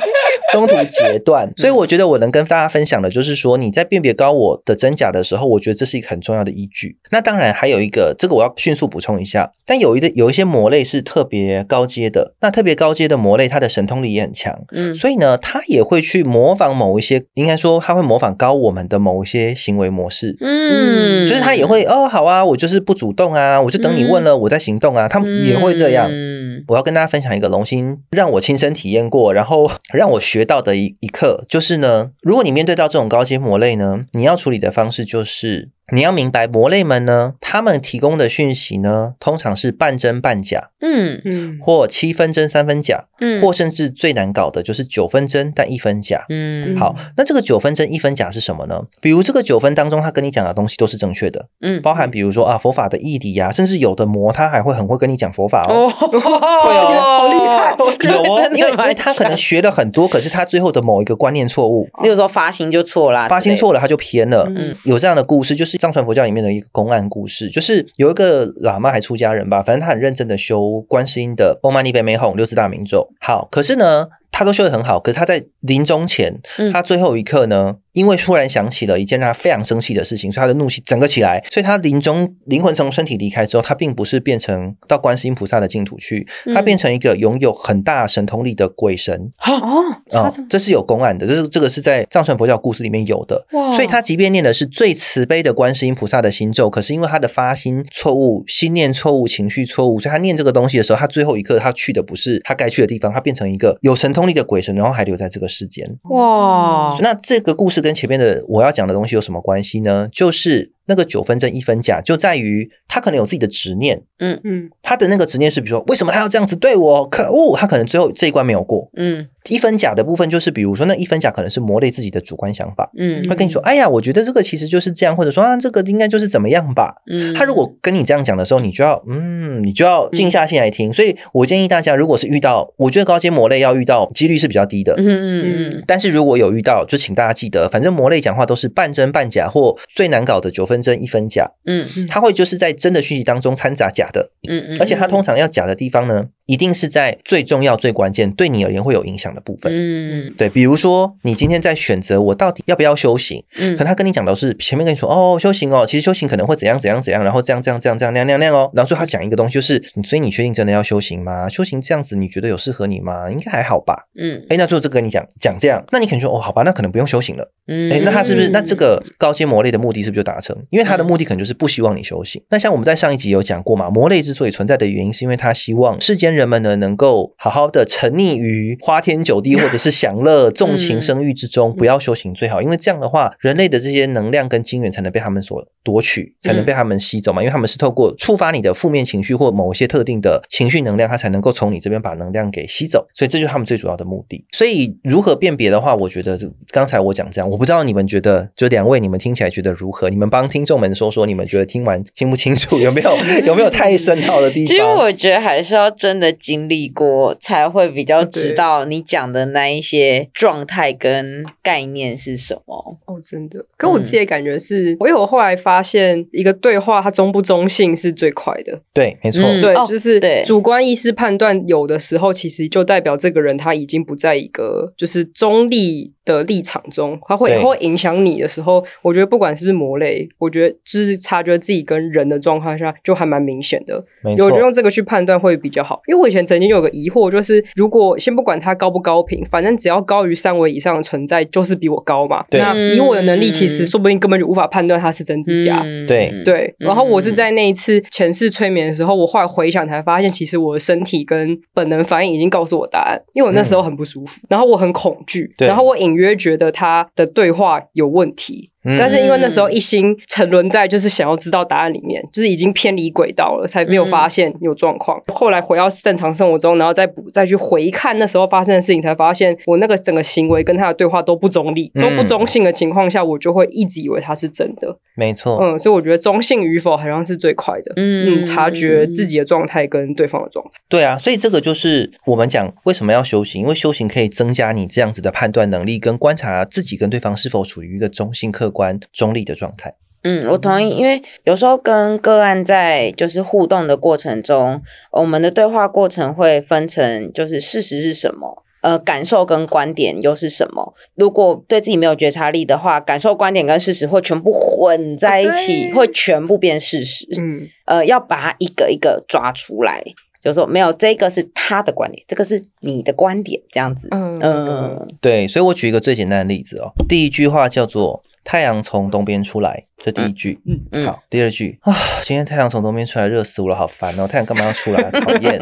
[0.51, 1.49] 中途截断。
[1.55, 6.97] 所以我觉得我能跟大家分享的就是说，你在辨别高我的真假的时候，我觉得这是一个很重要的依据。
[7.11, 14.59] 那当然还有一个，这个我要迅速补充一下，但有一的有一些魔类是特别高阶的，那特别高阶的魔类，它的神通力也很强。
[14.71, 20.35] 嗯所以呢，它也会去模仿某一些，应该说它会模仿高我们的某一些行为模式。
[20.39, 26.09] 嗯，就是他也会哦，好啊，我就是不主动啊，我就等你问了，我再行动啊，他们也会这样。
[26.09, 35.69] 嗯我要跟大家分享一个龙心让我亲身体验过，然后让我学到的一一课，就是呢，如果你面对到这种高阶魔类呢，你要处理的方式就是。
[35.93, 41.21] 你要明白，魔类们呢，他们提供的讯息呢，通常是半真半假，嗯。
[41.25, 46.25] 嗯，或七分真三分假，嗯，或甚至最难搞的就是九分真但一分假。
[46.29, 46.75] 嗯。
[46.75, 48.81] 好，那这个九分真一分假是什么呢？
[48.99, 51.81] 比如这个九分当中，他跟你讲的东西都是正确的，嗯。
[51.81, 55.85] 包含比如说啊佛法的义理啊，甚至有的魔他还会很会跟你讲佛法哦。
[55.85, 57.01] 哦，会哦。
[57.01, 64.51] 好厉害哦有哦，因为因为他可能学了很多，可是他最后的某一个观念错误，例如说发心就错了，发心错了他就偏了。
[64.55, 64.75] 嗯。
[64.83, 73.09] 有这样的故事，就是藏传佛教里面的一个公案故事，就是有一个喇嘛还出家人吧，反正他很认真的修观世音的嗡嘛呢呗美吽六字大明咒。
[73.19, 76.69] 好，可是呢，他都修得很好，可是他在临终前，嗯。
[76.73, 89.31] 他最后一刻呢，因为突然想起了一件让他非常生气的事情，所以他的怒气整个起来，所以他临终灵魂从身体离开之后，他并不是变成到观世音菩萨的净土去，他嗯变成一个拥有很大神通力的鬼神。
[89.45, 93.47] 哦，哦，这是有公案的，这是这个是在藏传佛教故事里面有的。
[93.53, 93.71] 哇。
[93.71, 105.97] 所以他即便念的是最慈悲的观世音菩萨的心咒，可是因为他的发心错误、心念错误、情绪错误，所以他念这个东西的时候，他最后一刻他去的不是他该去的地方，他变成一个有神通力的鬼神，然后还留在这个世间。
[106.03, 110.07] 哇，那这个故事跟前面的我要讲的东西有什么关系呢？
[110.11, 117.07] 就是那个九分真一分假，就在于他可能有自己的执念，嗯嗯，他的那个执念是，比如说为什么他要这样子对我？
[117.09, 117.55] 可恶！
[117.57, 118.89] 他可能最后这一关没有过。
[118.95, 126.95] 嗯一分假的部分就是，比如说那一分假可能是魔类自己的主观想法，嗯会跟你说，哎呀，我觉得这个其实就是这样，或者说啊，这个应该就是怎么样吧。
[127.11, 130.91] 嗯，他如果跟你这样讲的时候，你就要嗯，你就要静下心来听。
[130.91, 134.95] 所以我建议大家，如果是遇到，我觉得高阶魔类要遇到几率是比较低的。
[134.97, 142.05] 嗯嗯嗯但是如果有遇到，就请大家记得，反正魔类讲话都是半真半假，或最难搞的九分真一分假，嗯。
[142.07, 149.71] 他会就是在真的讯息当中掺杂假的，嗯嗯，而且他通常要假的地方呢，一定是在最重要、最关键，对你而言会有影响的部分。
[149.73, 161.49] 嗯对，比如说你今天在选择我到底要不要修行，嗯可能他跟你讲的是前面跟你说哦修行哦，其实修行可能会怎样怎样怎样，然后这样这样这样这样那样那样那样哦，然后最后他讲一个东西就是，所以你确定真的要修行吗？
[161.49, 163.29] 修行这样子你觉得有适合你吗？
[163.31, 164.07] 应该还好吧。
[164.17, 167.51] 嗯哎，那最后这个跟你讲讲这样，那你可能说哦好吧，那可能不用修行了。
[167.67, 170.55] 嗯，哎，那他是不是那这个高阶魔类的目的是不是就达成？
[170.69, 172.41] 因为他的目的可能就是不希望你修行。
[172.49, 182.61] 那像我们在上一集有讲过嘛，魔类之所以存在的原因，是因为他希望世间人们呢能够好好的沉溺于花天酒地 或者是享乐、 纵情生育之中，不要修行最好。
[182.61, 187.41] 因为这样的话，人类的这些能量跟精元才能被他们所夺取，才能被他们吸走嘛。
[187.41, 193.07] 因为他们是透过触发你的负面情绪或某一些特定的情绪能量，它才能够从你这边把能量给吸走。
[193.13, 194.45] 所以这就是他们最主要的目的。
[194.51, 200.09] 所以如何辨别的话，我觉得这刚才我讲这样，我不知道你们觉得，就两位你们听起来觉得如何？
[200.09, 202.77] 你们帮听众们说说，你们觉得听完清不清楚？
[202.79, 204.67] 有没有有没有太深奥的地方？
[204.73, 212.97] 其实我觉得还是要真的的经历过，才会比较知道你讲的那一些状态跟概念是什么。
[213.05, 213.65] 哦，真的。
[213.77, 218.77] 可我自己的感觉是，因为我后来发现，一个对话它中不中性是最快的。
[218.93, 234.03] 对，没错，对，哦就是对主观意识判断，有的时候其实就代表这个人他已经不在一个就是中立的立场中，他会对会影响你的时候，我觉得不管是不是魔类，我觉得就是察觉自己跟人的状况下，就还蛮明显的。
[234.21, 234.65] 没错我觉得。
[234.65, 242.43] 用这个去判断会比较好，因为我以前曾经有个疑惑，就是如果先不管它高不高频，反正只要高于三维以上的存在，就是比我高嘛。
[242.49, 245.81] 对那以我的能力，其实嗯说不定根本就无法判断它是真是假。
[245.83, 258.71] 嗯对对，然后我是嗯在那一次前世催眠的时候，我后来回想才发现，其实我的身体跟本能反应已经告诉我答案，因为我那时候很不舒服，然后我很恐惧，然后我隐约觉得他的对话有问题。
[258.85, 265.21] 嗯但是因为那时候一心沉沦在就是想要知道答案里面，就是已经偏离轨道了，才没有发现有状况。
[265.33, 274.97] 后来回到正常生活中，然后再补再去回看那时候发生的事情，才发现我那个整个行为跟他的对话都不中立、嗯都不中性的情况下，我就会一直以为他是真的。
[275.15, 277.93] 没错，嗯，所以我觉得中性与否好像是最快的。
[277.95, 280.71] 嗯嗯，察觉自己的状态跟对方的状态。
[280.89, 289.95] 对啊，所以这个就是我们讲为什么要修行，因为修行可以增加你这样子的判断能力，跟观察自己跟对方是否处于一个中性、客观、中立的状态。
[290.23, 298.63] 嗯，我同意，因为有时候跟个案在就是互动的过程中，我们的对话过程会分成就是事实是什么。
[298.81, 300.93] 呃，感受跟观点又是什么？
[301.15, 307.25] 如果对自己没有觉察力的话，感受、观点跟事实会全部混在一起，对会全部变事实。
[307.39, 310.03] 嗯，呃，要把它一个一个抓出来，
[310.39, 314.07] 就是说没有这个是他的观点，这个是你的观点，这样子。
[314.11, 316.93] 嗯嗯对，所以我举一个最简单的例子哦。
[317.09, 320.59] 第一句话叫做“太阳从东边出来”，这第一句。
[320.65, 324.27] 嗯嗯好，第二句啊，今天太阳从东边出来，热死我了，好烦哦！
[324.27, 325.01] 太阳干嘛要出来？
[325.11, 325.59] 讨厌。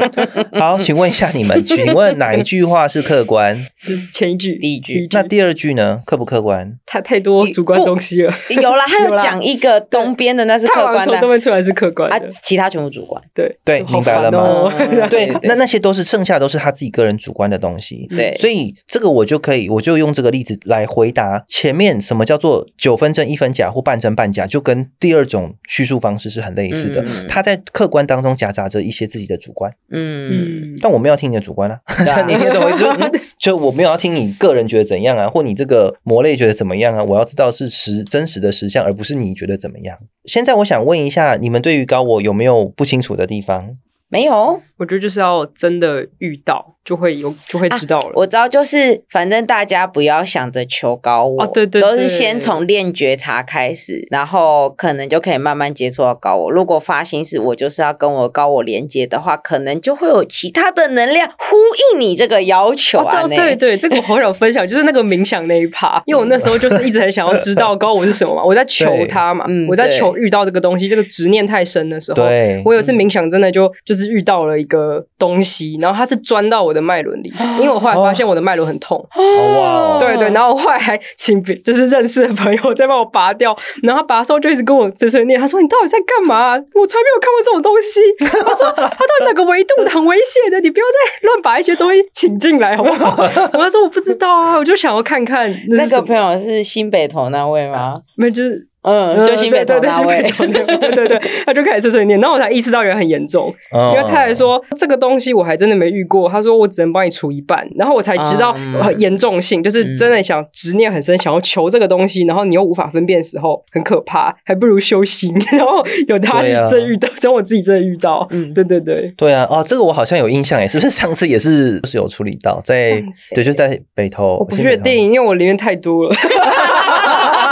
[0.58, 3.56] 好，请问一下你们，请问哪一句话是客观？
[4.12, 6.02] 前一句，第一句那第二句呢？
[6.04, 6.78] 客不客观？
[6.86, 8.34] 太太多主观东西了。
[8.60, 13.22] 有啦，他有讲一个东边的那是太阳从客观的东边出来是客观啊的，，其他全部主观。
[13.34, 14.70] 对对明白了吗
[15.08, 18.06] 对，那那些都是剩下都是他自己个人主观的东西。
[18.10, 27.02] 对，所以这个我就可以，我就用这个例子来回答前面什么叫做九分真一分假或半真半假，就跟第二种叙述方式是很类似的。
[27.02, 31.80] 嗯他在客观当中夹杂着一些自己的主观，嗯嗯，但我没有要听你的主观啊，
[32.26, 32.84] 你听懂我意思？
[32.86, 39.98] 嗯 就我没有要听你个人觉得怎样啊，或你这个魔类觉得怎么样啊，我要知道是实真实的实相，而不是你觉得怎么样。
[40.24, 43.72] 现在我想问一下，你们对于高我有没有不清楚的地方？
[44.08, 48.12] 没有，我觉得就是要真的遇到，就会有就会知道了。
[48.16, 56.50] 我知道，就是反正大家不要想着求高我，啊对对对都是先从练觉察开始，然后可能就可以慢慢接触到高我。
[56.50, 61.56] 如果发心是我就是要跟我高我连接的话，可能就会有其他的能量呼
[61.94, 63.22] 应你这个要求啊。
[63.22, 74.73] 哦，对对对，这个我好想分享，就是那个冥想那一趴，因为我那时候就是一直很想要知道高我是什么嘛，我在 求他嘛嗯，我在求遇到这个东西，这个执念太深的时候，对我有一次冥想真的就就是遇到了一个
[75.18, 86.54] 东西，然后它是钻到我的脉轮里，因为我后来发现我的脉轮很痛，哦哇哦对对，然后我后来还请别就是认识的朋友再帮我拔掉，然后他拔的时候就一直跟我碎碎念，他说你到底在干嘛？
[86.54, 88.00] 我从来没有看过这种东西。
[88.24, 93.16] 他说他到底哪个维度的很危险的，你不要再乱把一些东西请进来好不好？
[93.54, 97.92] 我就说我不知道啊，我就想要看看那个朋友是新北投那位吗？
[98.16, 98.68] 没就是。
[98.84, 103.92] 嗯，就新北投对对对对对对，他就开始碎碎念，然后我才意识到人很严重，哦。
[103.94, 108.54] 因为他还说这个东西我还真的没遇过，他说我只能帮你除一半，然后我才知道
[108.98, 115.34] 严重性，就是真的想执念很深，想要求这个东西，然后你又无法分辨的时候，很可怕，还不如修行。
[115.52, 118.52] 然后有他真遇到，等我自己真的遇到，嗯。
[118.54, 123.02] 对对对，对啊，哦，这个我好像有印象诶，是不是上次也是是有处理到在
[123.34, 126.14] 对，就是在北投，我不确定，因为我里面太多了，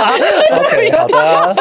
[0.02, 1.56] OK， 好的，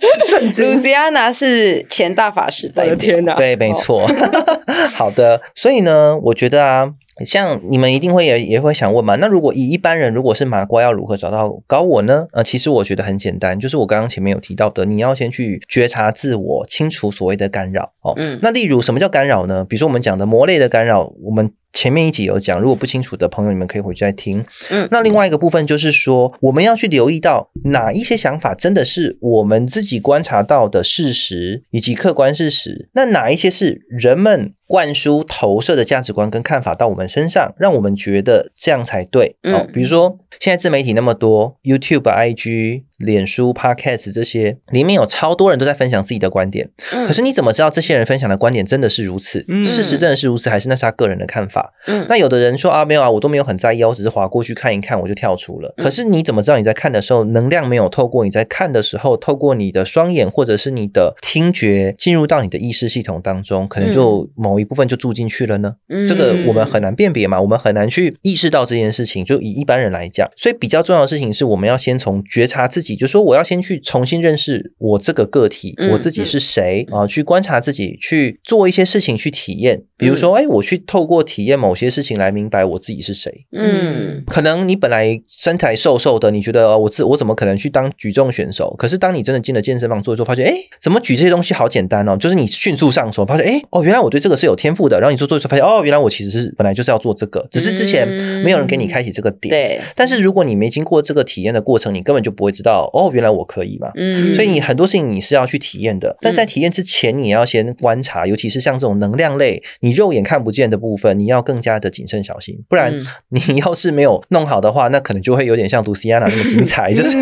[0.30, 3.34] 震惊，Luciana 是前大法师我代表，的天哪！
[3.34, 4.06] 对，没错。
[4.94, 6.92] 好的，所以呢，我觉得啊，
[7.24, 12.26] 像你们一定会也也会想问嘛，那如果以一般人如果是麻瓜，要如何找到高我呢？
[12.32, 17.92] 呃，其实我觉得很简单，就是我刚刚前面有提到的，你要先去觉察自我，清除所谓的干扰。
[18.02, 19.64] 哦，嗯那例如什么叫干扰呢？
[19.68, 21.50] 比如说我们讲的魔类的干扰，我们。
[21.72, 24.44] 前面一集有讲，如果不清楚的朋友，你们可以回去再听。
[24.70, 39.34] 嗯那另外一个部分就是说，我们要去留意到哪一些想法真的是我们自己观察到的事实以及客观事实，那哪一些是人们灌输投射的价值观跟看法到我们身上，让我们觉得这样才对。
[39.42, 42.84] 哦，比如说现在自媒体那么多，YouTube、IG。
[43.00, 46.68] 脸书、Podcast 这些里面有超多人都在分享自己的观点，
[47.06, 49.42] 可是你怎么知道这些人分享的观点真的是如此？
[49.64, 51.72] 事实真的是如此，还是那是他个人的看法？
[52.10, 55.72] 那有的人说啊，没有啊，我都没有很在意，我只是划过去看一看，我就跳出了。
[55.78, 65.74] 可是你怎么知道你在看的时候，能量没有透过你在看的时候，透过你的双眼或者是你的听觉进入到你的意识系统当中，可能就某一部分就住进去了呢？
[66.06, 69.24] 这个我们很难辨别嘛，我们很难去意识到这件事情。
[69.24, 72.94] 就以一般人来讲，所以比较重要的事情是我们要先从觉察自己。
[72.94, 77.06] 就说我要先去重新认识我这个个体，我自己是谁啊？
[77.06, 79.82] 去观察自己，去做一些事情，去体验。
[79.96, 83.46] 比如说，哎，我去透过体验某些事情来明白我自己是谁。
[83.52, 88.74] 嗯，可能你本来身材瘦瘦的，你觉得我自我怎么可能去当举重选手？
[88.78, 92.16] 可是当你真的进了健身房做一做，发现哎，怎么举这些东西好简单哦？
[92.16, 94.98] 就是你迅速上手，发现哎，哦，原来我对这个是有天赋的。
[95.00, 98.08] 然后你做做一做，发现哦，原来我其实是本来就是要做这个，只是之前
[98.44, 99.50] 没有人给你开启这个点。
[99.50, 99.80] 对。
[99.94, 103.90] 但是如果你没经过这个体验的过程，你根本就不会知道哦，原来我可以嘛。
[103.96, 104.34] 嗯。
[104.34, 110.60] 所以你很多事情你是要去体验的，但是在体验之前，你也要先观察，尤其是像这种能量类，你肉眼看不见。
[110.70, 112.94] 的部分你要更加的谨慎小心，不然
[113.30, 117.16] 你要是没有弄好的话，那可能就会有点像卢西安娜那么精彩， 就是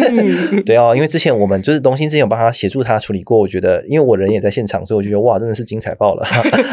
[0.67, 0.93] 对哦。
[0.95, 6.27] 因为之前我们就是东心之前有帮他协助他处理过，我觉得因为我人也在现场，所以我觉得哇，真的是精彩爆了，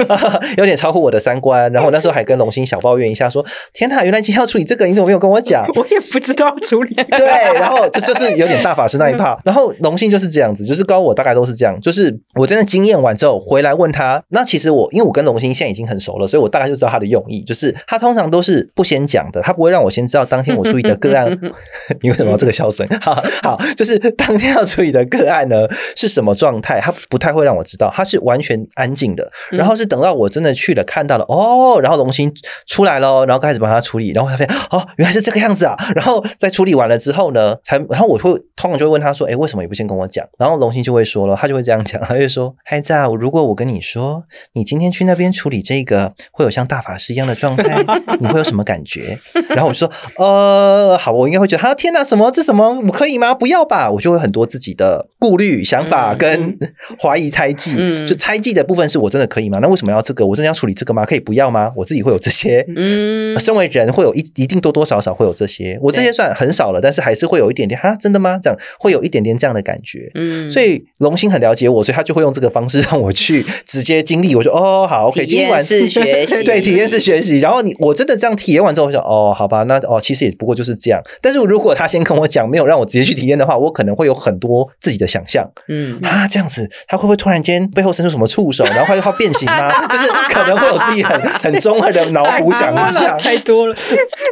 [0.57, 1.71] 有点超乎我的三观。
[1.71, 3.43] 然后那时候还跟龙心小抱怨一下，说
[3.73, 5.65] 天哪，原来今天要处理这个，你怎么没有跟我讲？
[5.75, 6.93] 我也不知道处理。
[7.17, 9.39] 对，然后这就是有点大法师那一趴。
[9.45, 16.65] 然后龙心就是这样子，就是高我大概都是这样，就是我真的经验完之后回来问他，那其实我因为我跟龙心现在已经很熟了，所以我大概。
[16.65, 21.29] 就知道他的用意，就是他通常都是不先讲的，他不会让我先知道当天我处理的个案。
[22.01, 22.87] 你为什么要这个笑声？
[22.99, 29.31] 好好，就是当天要处理的个案呢是什么状态，他不太会让我知道，他是完全安静的。
[29.51, 32.33] 然后是等到我真的去了，看到了哦，然后龙星
[32.67, 35.77] 出来了，然后开始帮他处理，然后他发现哦，原来是这个样子啊。
[35.95, 44.23] 然后在处理完了之后呢，才然后我会通常就会问他说：“哎，为什么也不先跟我讲？”然后龙星就会说了，他就会这样讲，他就说：“孩子啊，如果我跟你说，
[44.53, 47.83] 你今天去那边处理这个，会有。”像大法师一样的状态，
[48.21, 49.19] 你会有什么感觉？
[49.49, 52.31] 然后我就说， 呃，好，我应该会觉得，哈，天哪，什么？
[52.31, 52.79] 这什么？
[52.79, 53.33] 我可以吗？
[53.33, 53.91] 不要吧！
[53.91, 56.57] 我就会很多自己的顾虑、想法跟
[57.03, 58.07] 怀疑、猜忌。
[58.07, 59.59] 就猜忌的部分是我真的可以吗？
[59.61, 59.91] 那为什么？
[59.91, 60.25] 要这个？
[60.25, 61.05] 我真的要处理这个吗？
[61.05, 61.71] 可以不要吗？
[61.75, 62.65] 我自己会有这些。
[62.75, 65.77] 嗯，身为人会有一一定多多少少会有这些。
[65.79, 67.79] 我这些算很少了，但是还是会有一点点。
[67.79, 68.39] 哈，真的吗？
[68.41, 70.09] 这样会有一点点这样的感觉。
[70.15, 74.33] 嗯，所以龙心很了解我，所以他就会用这个方式 让我去直接经历。
[74.35, 76.41] 我说，哦，好，OK，经历完是学习。
[76.43, 77.39] 对，体验式学习。
[77.39, 81.01] 然后你我真的这样体验完之后，我想哦，好吧，那哦，其实也不过就是这样。
[81.21, 85.49] 但是如果他先跟我讲，没有让我直接去体验的话，我可能会有很多自己的想象。
[85.67, 89.71] 嗯啊，这样子，他会不会突然间背后伸出什么触手，然后会他变形吗？
[89.87, 93.75] 就是可能会有自己很很中二的脑补想象，太多了。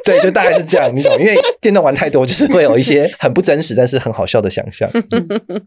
[0.05, 1.17] 对，就大概是这样，你懂？
[1.19, 4.89] 因为电动玩太多，就是会有一些很不真实，但是很好笑的想象。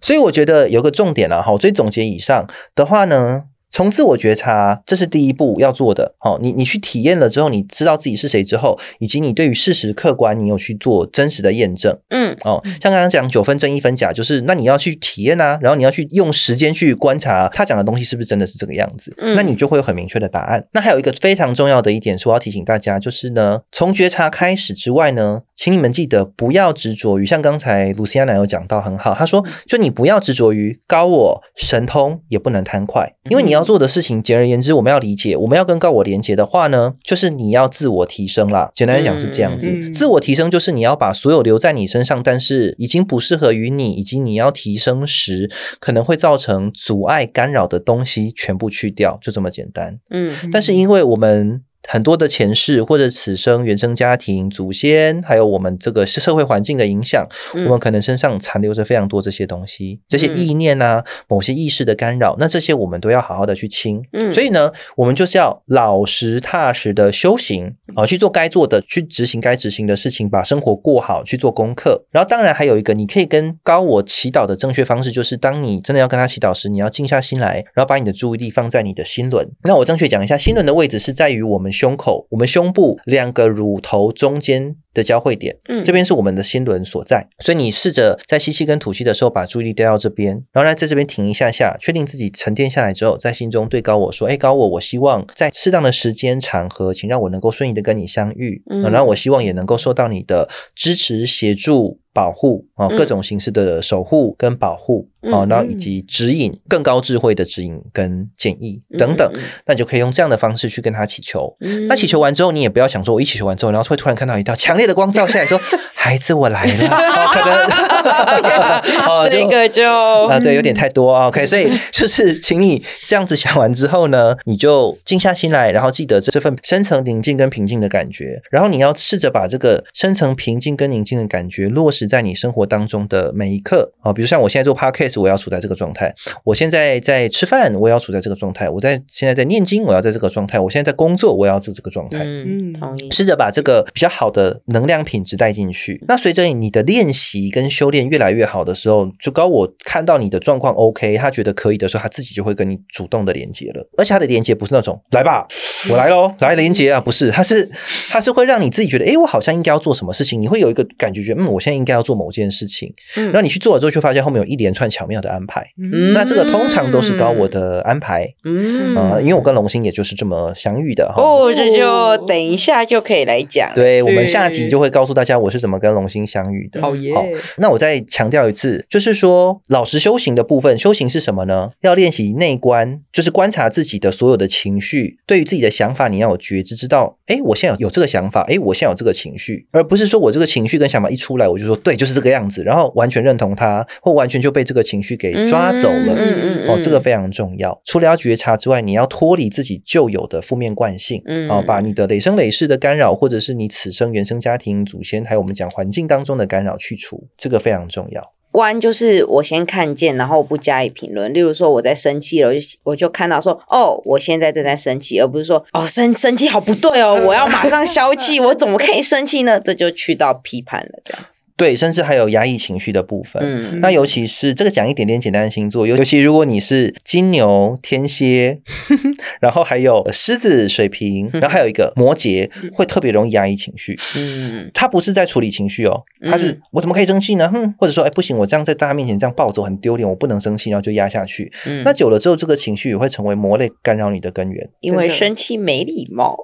[0.01, 3.45] 所以我觉得有个重点啊，哈，所以总结以上的话呢。
[3.77, 6.15] 从自我觉察，这是第一步要做的。
[6.19, 11.95] 好，你你去体验了之后，你知道自己是谁之后，以及你对于事实客观，你有去做真实的验证。
[12.09, 19.15] 嗯，哦，像刚刚讲九分真一分假，就是那你要去体验啊，然后你要去用时间去观察他讲的东西是不是真的是这个样子。
[19.19, 20.67] 嗯，那你就会有很明确的答案。
[20.73, 33.66] 那还有一个非常重要的一点是，我要提醒大家，就是呢，从觉察开始之外呢，请你们记得不要执着于像刚才卢西安奶有讲到很好，他说，就你不要执着于高我神通，也不能贪快，因为你要。
[33.67, 38.71] 做的事情，简而言之，我们要理解，我们要跟高我连接的话呢，就是你要自我提升啦。
[38.75, 45.51] 简单来讲是这样子，自我提升就是你要把所有留在你身上，但是已经不适合于你，以及你要提升时
[45.81, 49.99] 可能会造成阻碍干扰的东西全部去掉，就这么简单。
[50.11, 51.61] 嗯，但是因为我们。
[51.89, 64.03] 很多的前世或者此生原生家庭、祖先，还有我们这个社会环境的影响，我们可能身上残留着非常多这些东西，这些意念啊，某些意识的干扰，那这些我们都要好好的去清。
[64.13, 72.05] 嗯，所以呢，我们就是要老实踏实的修行啊，去做该做的，去执行该执行的事情，把生活过好，去做功课。
[72.11, 79.49] 然后，当然还有一个，你可以跟高我祈祷的正确方式，就是当你真的要跟他祈祷时，你要静下心来，然后把你的注意力放在你的心轮。
[79.63, 81.73] 那我正确讲一下，心轮的位置是在于我们。
[81.77, 87.29] 胸口，我们胸部两个乳头中间的交汇点，嗯，这边是我们的心轮所在。
[87.41, 109.31] 所以你试着在吸气跟吐气的时候，把注意力带到这边，然后呢，在这边停一下下，确定自己沉淀下来之后，在心中对高我说：“哎，高我，我希望在适当的时间场合，请让我能够顺利的跟你相遇，然后我希望也能够受到你的支持、协助、保护啊，各种形式的守护跟保护。”哦，嗯然后以及指引更高智慧的指引跟建议等等
[109.67, 111.57] 那你就可以用这样的方式去跟他祈求。
[111.61, 115.61] 嗯那祈求完之后，你也不要想说，我一祈求完之后，然后会突然看到一道强烈的光照下来说：
[115.95, 116.89] “孩子，我来了。
[116.89, 117.67] 哦”可能
[119.07, 119.85] 哦，这个就
[120.29, 121.29] 啊，对，有点太多啊。
[121.29, 134.13] OK，所以就是 请你这样子想完之后呢，你就静下心来，然后记得这份深层宁静跟平静的感觉，然后你要试着把这个深层平静跟宁静的感觉落实在你生活当中的每一刻啊。
[134.13, 136.09] 比如像我现在做 Podcast，我要处在这个状态；
[136.45, 142.19] 我现在在吃饭，我也要处在这个状态；我在现在在念经，我要在这个状态；我现在在工作，我也要在这个状态。
[142.23, 143.11] 嗯，嗯同意。
[143.11, 146.03] 试着把这个比较好的能量品质带进去。
[146.09, 153.89] 那随着你的练习跟修炼越来越好的时候，就高我看到你的状况 OK，他觉得可以的时候，他自己就会跟你主动的连接了。
[153.97, 155.47] 而且他的连接不是那种来吧，
[155.91, 157.71] 我来喽，来连接啊，不是，他是
[158.11, 162.93] 他是会让你自己觉得，诶，我好像应该要做什么事情，你会有一个感觉，觉得嗯，我现在应该要做某件事情。
[163.17, 165.63] 嗯然后你去做了之后，就发现后面有一连串巧妙的安排。
[165.79, 168.27] 嗯那这个通常都是高我的安排。
[168.45, 171.23] 嗯呃，因为我跟龙星也就是这么相遇的哈。
[171.23, 176.81] 哦，这就等一下就可以来讲。，对，我们下集就会告诉大家我是怎么跟龙星相遇的。
[176.81, 177.25] 好耶，好
[177.59, 181.71] 那我再强调一次，就是说老实修行的部分，修行是什么呢？
[181.83, 196.15] 要练习内观，就是观察自己的所有的情绪，对于自己的想法，你要有觉知，知道，哎，我现在有这个想法，哎，我现在有这个情绪，而不是说我这个情绪跟想法一出来，我就说对，就是这个样子，然后完全认同它，或完全就被这个情绪给抓走了。
[196.17, 197.81] 嗯哦，这个非常重要。
[197.85, 208.33] 除了要觉察之外，你要脱离自己旧有的负面惯性，嗯哦，把你的累生累世的干扰，或者是你此生原生家庭、祖先，还有我们讲环境当中的干扰去除，这个非常重要。
[208.53, 211.35] 观就是我先看见，然后不加以评论。
[211.35, 219.61] 例如说我在生气了，我就我就看到说，哦，我现在正在生气，而不是说，哦，生生气好不对哦，我要马上消气， 我怎么可以生气呢？
[219.61, 221.45] 这就去到批判了，这样子。
[221.57, 223.43] 对，甚至还有压抑情绪的部分。
[223.43, 228.61] 嗯那尤其是这个讲一点点简单的星座，尤尤其如果你是金牛、天蝎，
[229.41, 233.99] 然后还有狮子、水瓶，然后还有一个摩羯，会特别容易压抑情绪。
[234.17, 237.49] 嗯 他不是在处理情绪哦，他是、嗯我怎么可以生气呢？
[237.49, 241.51] 哼，或者说，哎，不行，我这样在大家面前这样暴走很丢脸，我不能生气，然后就压下去。
[241.67, 244.69] 嗯那久了之后，这个情绪也会成为魔类干扰你的根源。
[244.81, 246.37] 因为生气没礼貌。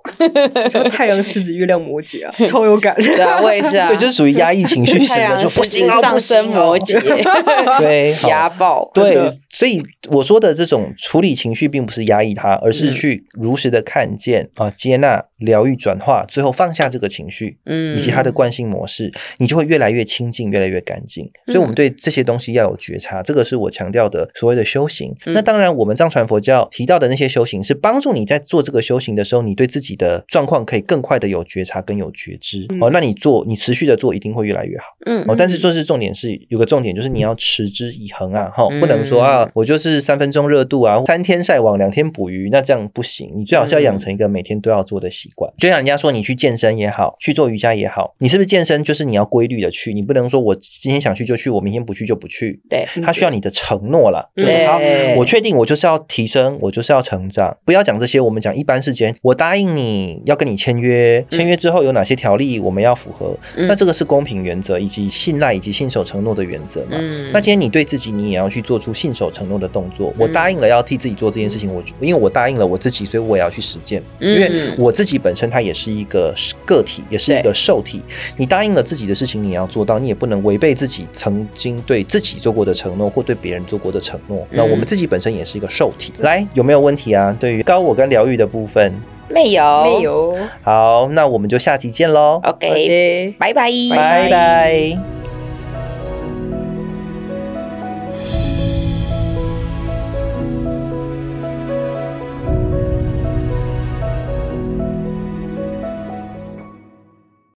[0.91, 2.95] 太阳狮子、月亮摩羯啊， 超有感。
[2.97, 3.89] 对啊，我也是啊。
[3.89, 7.01] 对，就是属于压抑情绪型太的，阳就不狮行啊，子上不行哦升摩羯，
[7.79, 8.91] 对， 好压爆。
[8.95, 9.17] 对，
[9.51, 17.59] 所以我说的这种处理情绪，并不是压抑它，而是嗯去如实的看见啊、接纳、疗愈、转化，最后放下这个情绪。
[17.67, 21.31] 嗯以及它的惯性模式，你就会越来越清净，越来越干净。
[21.47, 25.15] 所以，我们对这些东西要有觉察，这个是我强调的所谓的修行。
[25.27, 32.67] 嗯那当然，我们藏传佛教提到的那些修行，是帮助你在做这个修行的时候，你对自己的状况可以更快的有觉察跟有觉知。
[32.71, 34.85] 嗯哦，那你做，你持续的做，一定会越来越好。
[35.07, 43.33] 嗯哦，但是说是重点是有个重点，就是你要持之以恒啊，哈、嗯不能说啊，我就是三分钟热度啊，三天晒网，两天捕鱼，那这样不行。
[43.37, 45.53] 你最好是要养成一个每天都要做的习惯。
[45.59, 52.61] 就像人家说，你去健身也好，去做瑜伽也好，你是不是健身就是你要规律的去，你不能说我今天想去就去，我明天不去就不去。
[52.69, 54.81] 对，他需要你的承诺啦，就是对好，
[55.17, 57.57] 我确定我就是要提升，我就是要成长。
[57.65, 66.88] 不要讲这些，我们讲一般事件，我答应你要跟你签约，签约之后有哪些条例我们要符合，嗯那这个是公平原则以及信赖以及信守承诺的原则嘛。
[66.93, 70.12] 嗯那今天你对自己，你也要去做出信守承诺的动作。
[70.18, 74.03] 我答应了要替自己做这件事情，我因为我答应了我自己，所以我也要去实践。
[74.18, 76.34] 嗯因为我自己本身它也是一个
[76.66, 78.03] 个体，也是一个受体。
[78.36, 84.47] 你答应了自己的事情，你也要做到，你也不能违背自己曾经对自己做过的承诺，或对别人做过的承诺。
[84.51, 86.12] 那我们自己本身也是一个受体。
[86.18, 87.34] 来，有没有问题啊？
[87.40, 88.93] 对于高我跟疗愈的部分，
[89.33, 90.03] 没有没。
[90.03, 90.37] 有。
[90.62, 95.22] 好，那我们就下集见喽，哦 OK，拜拜，拜拜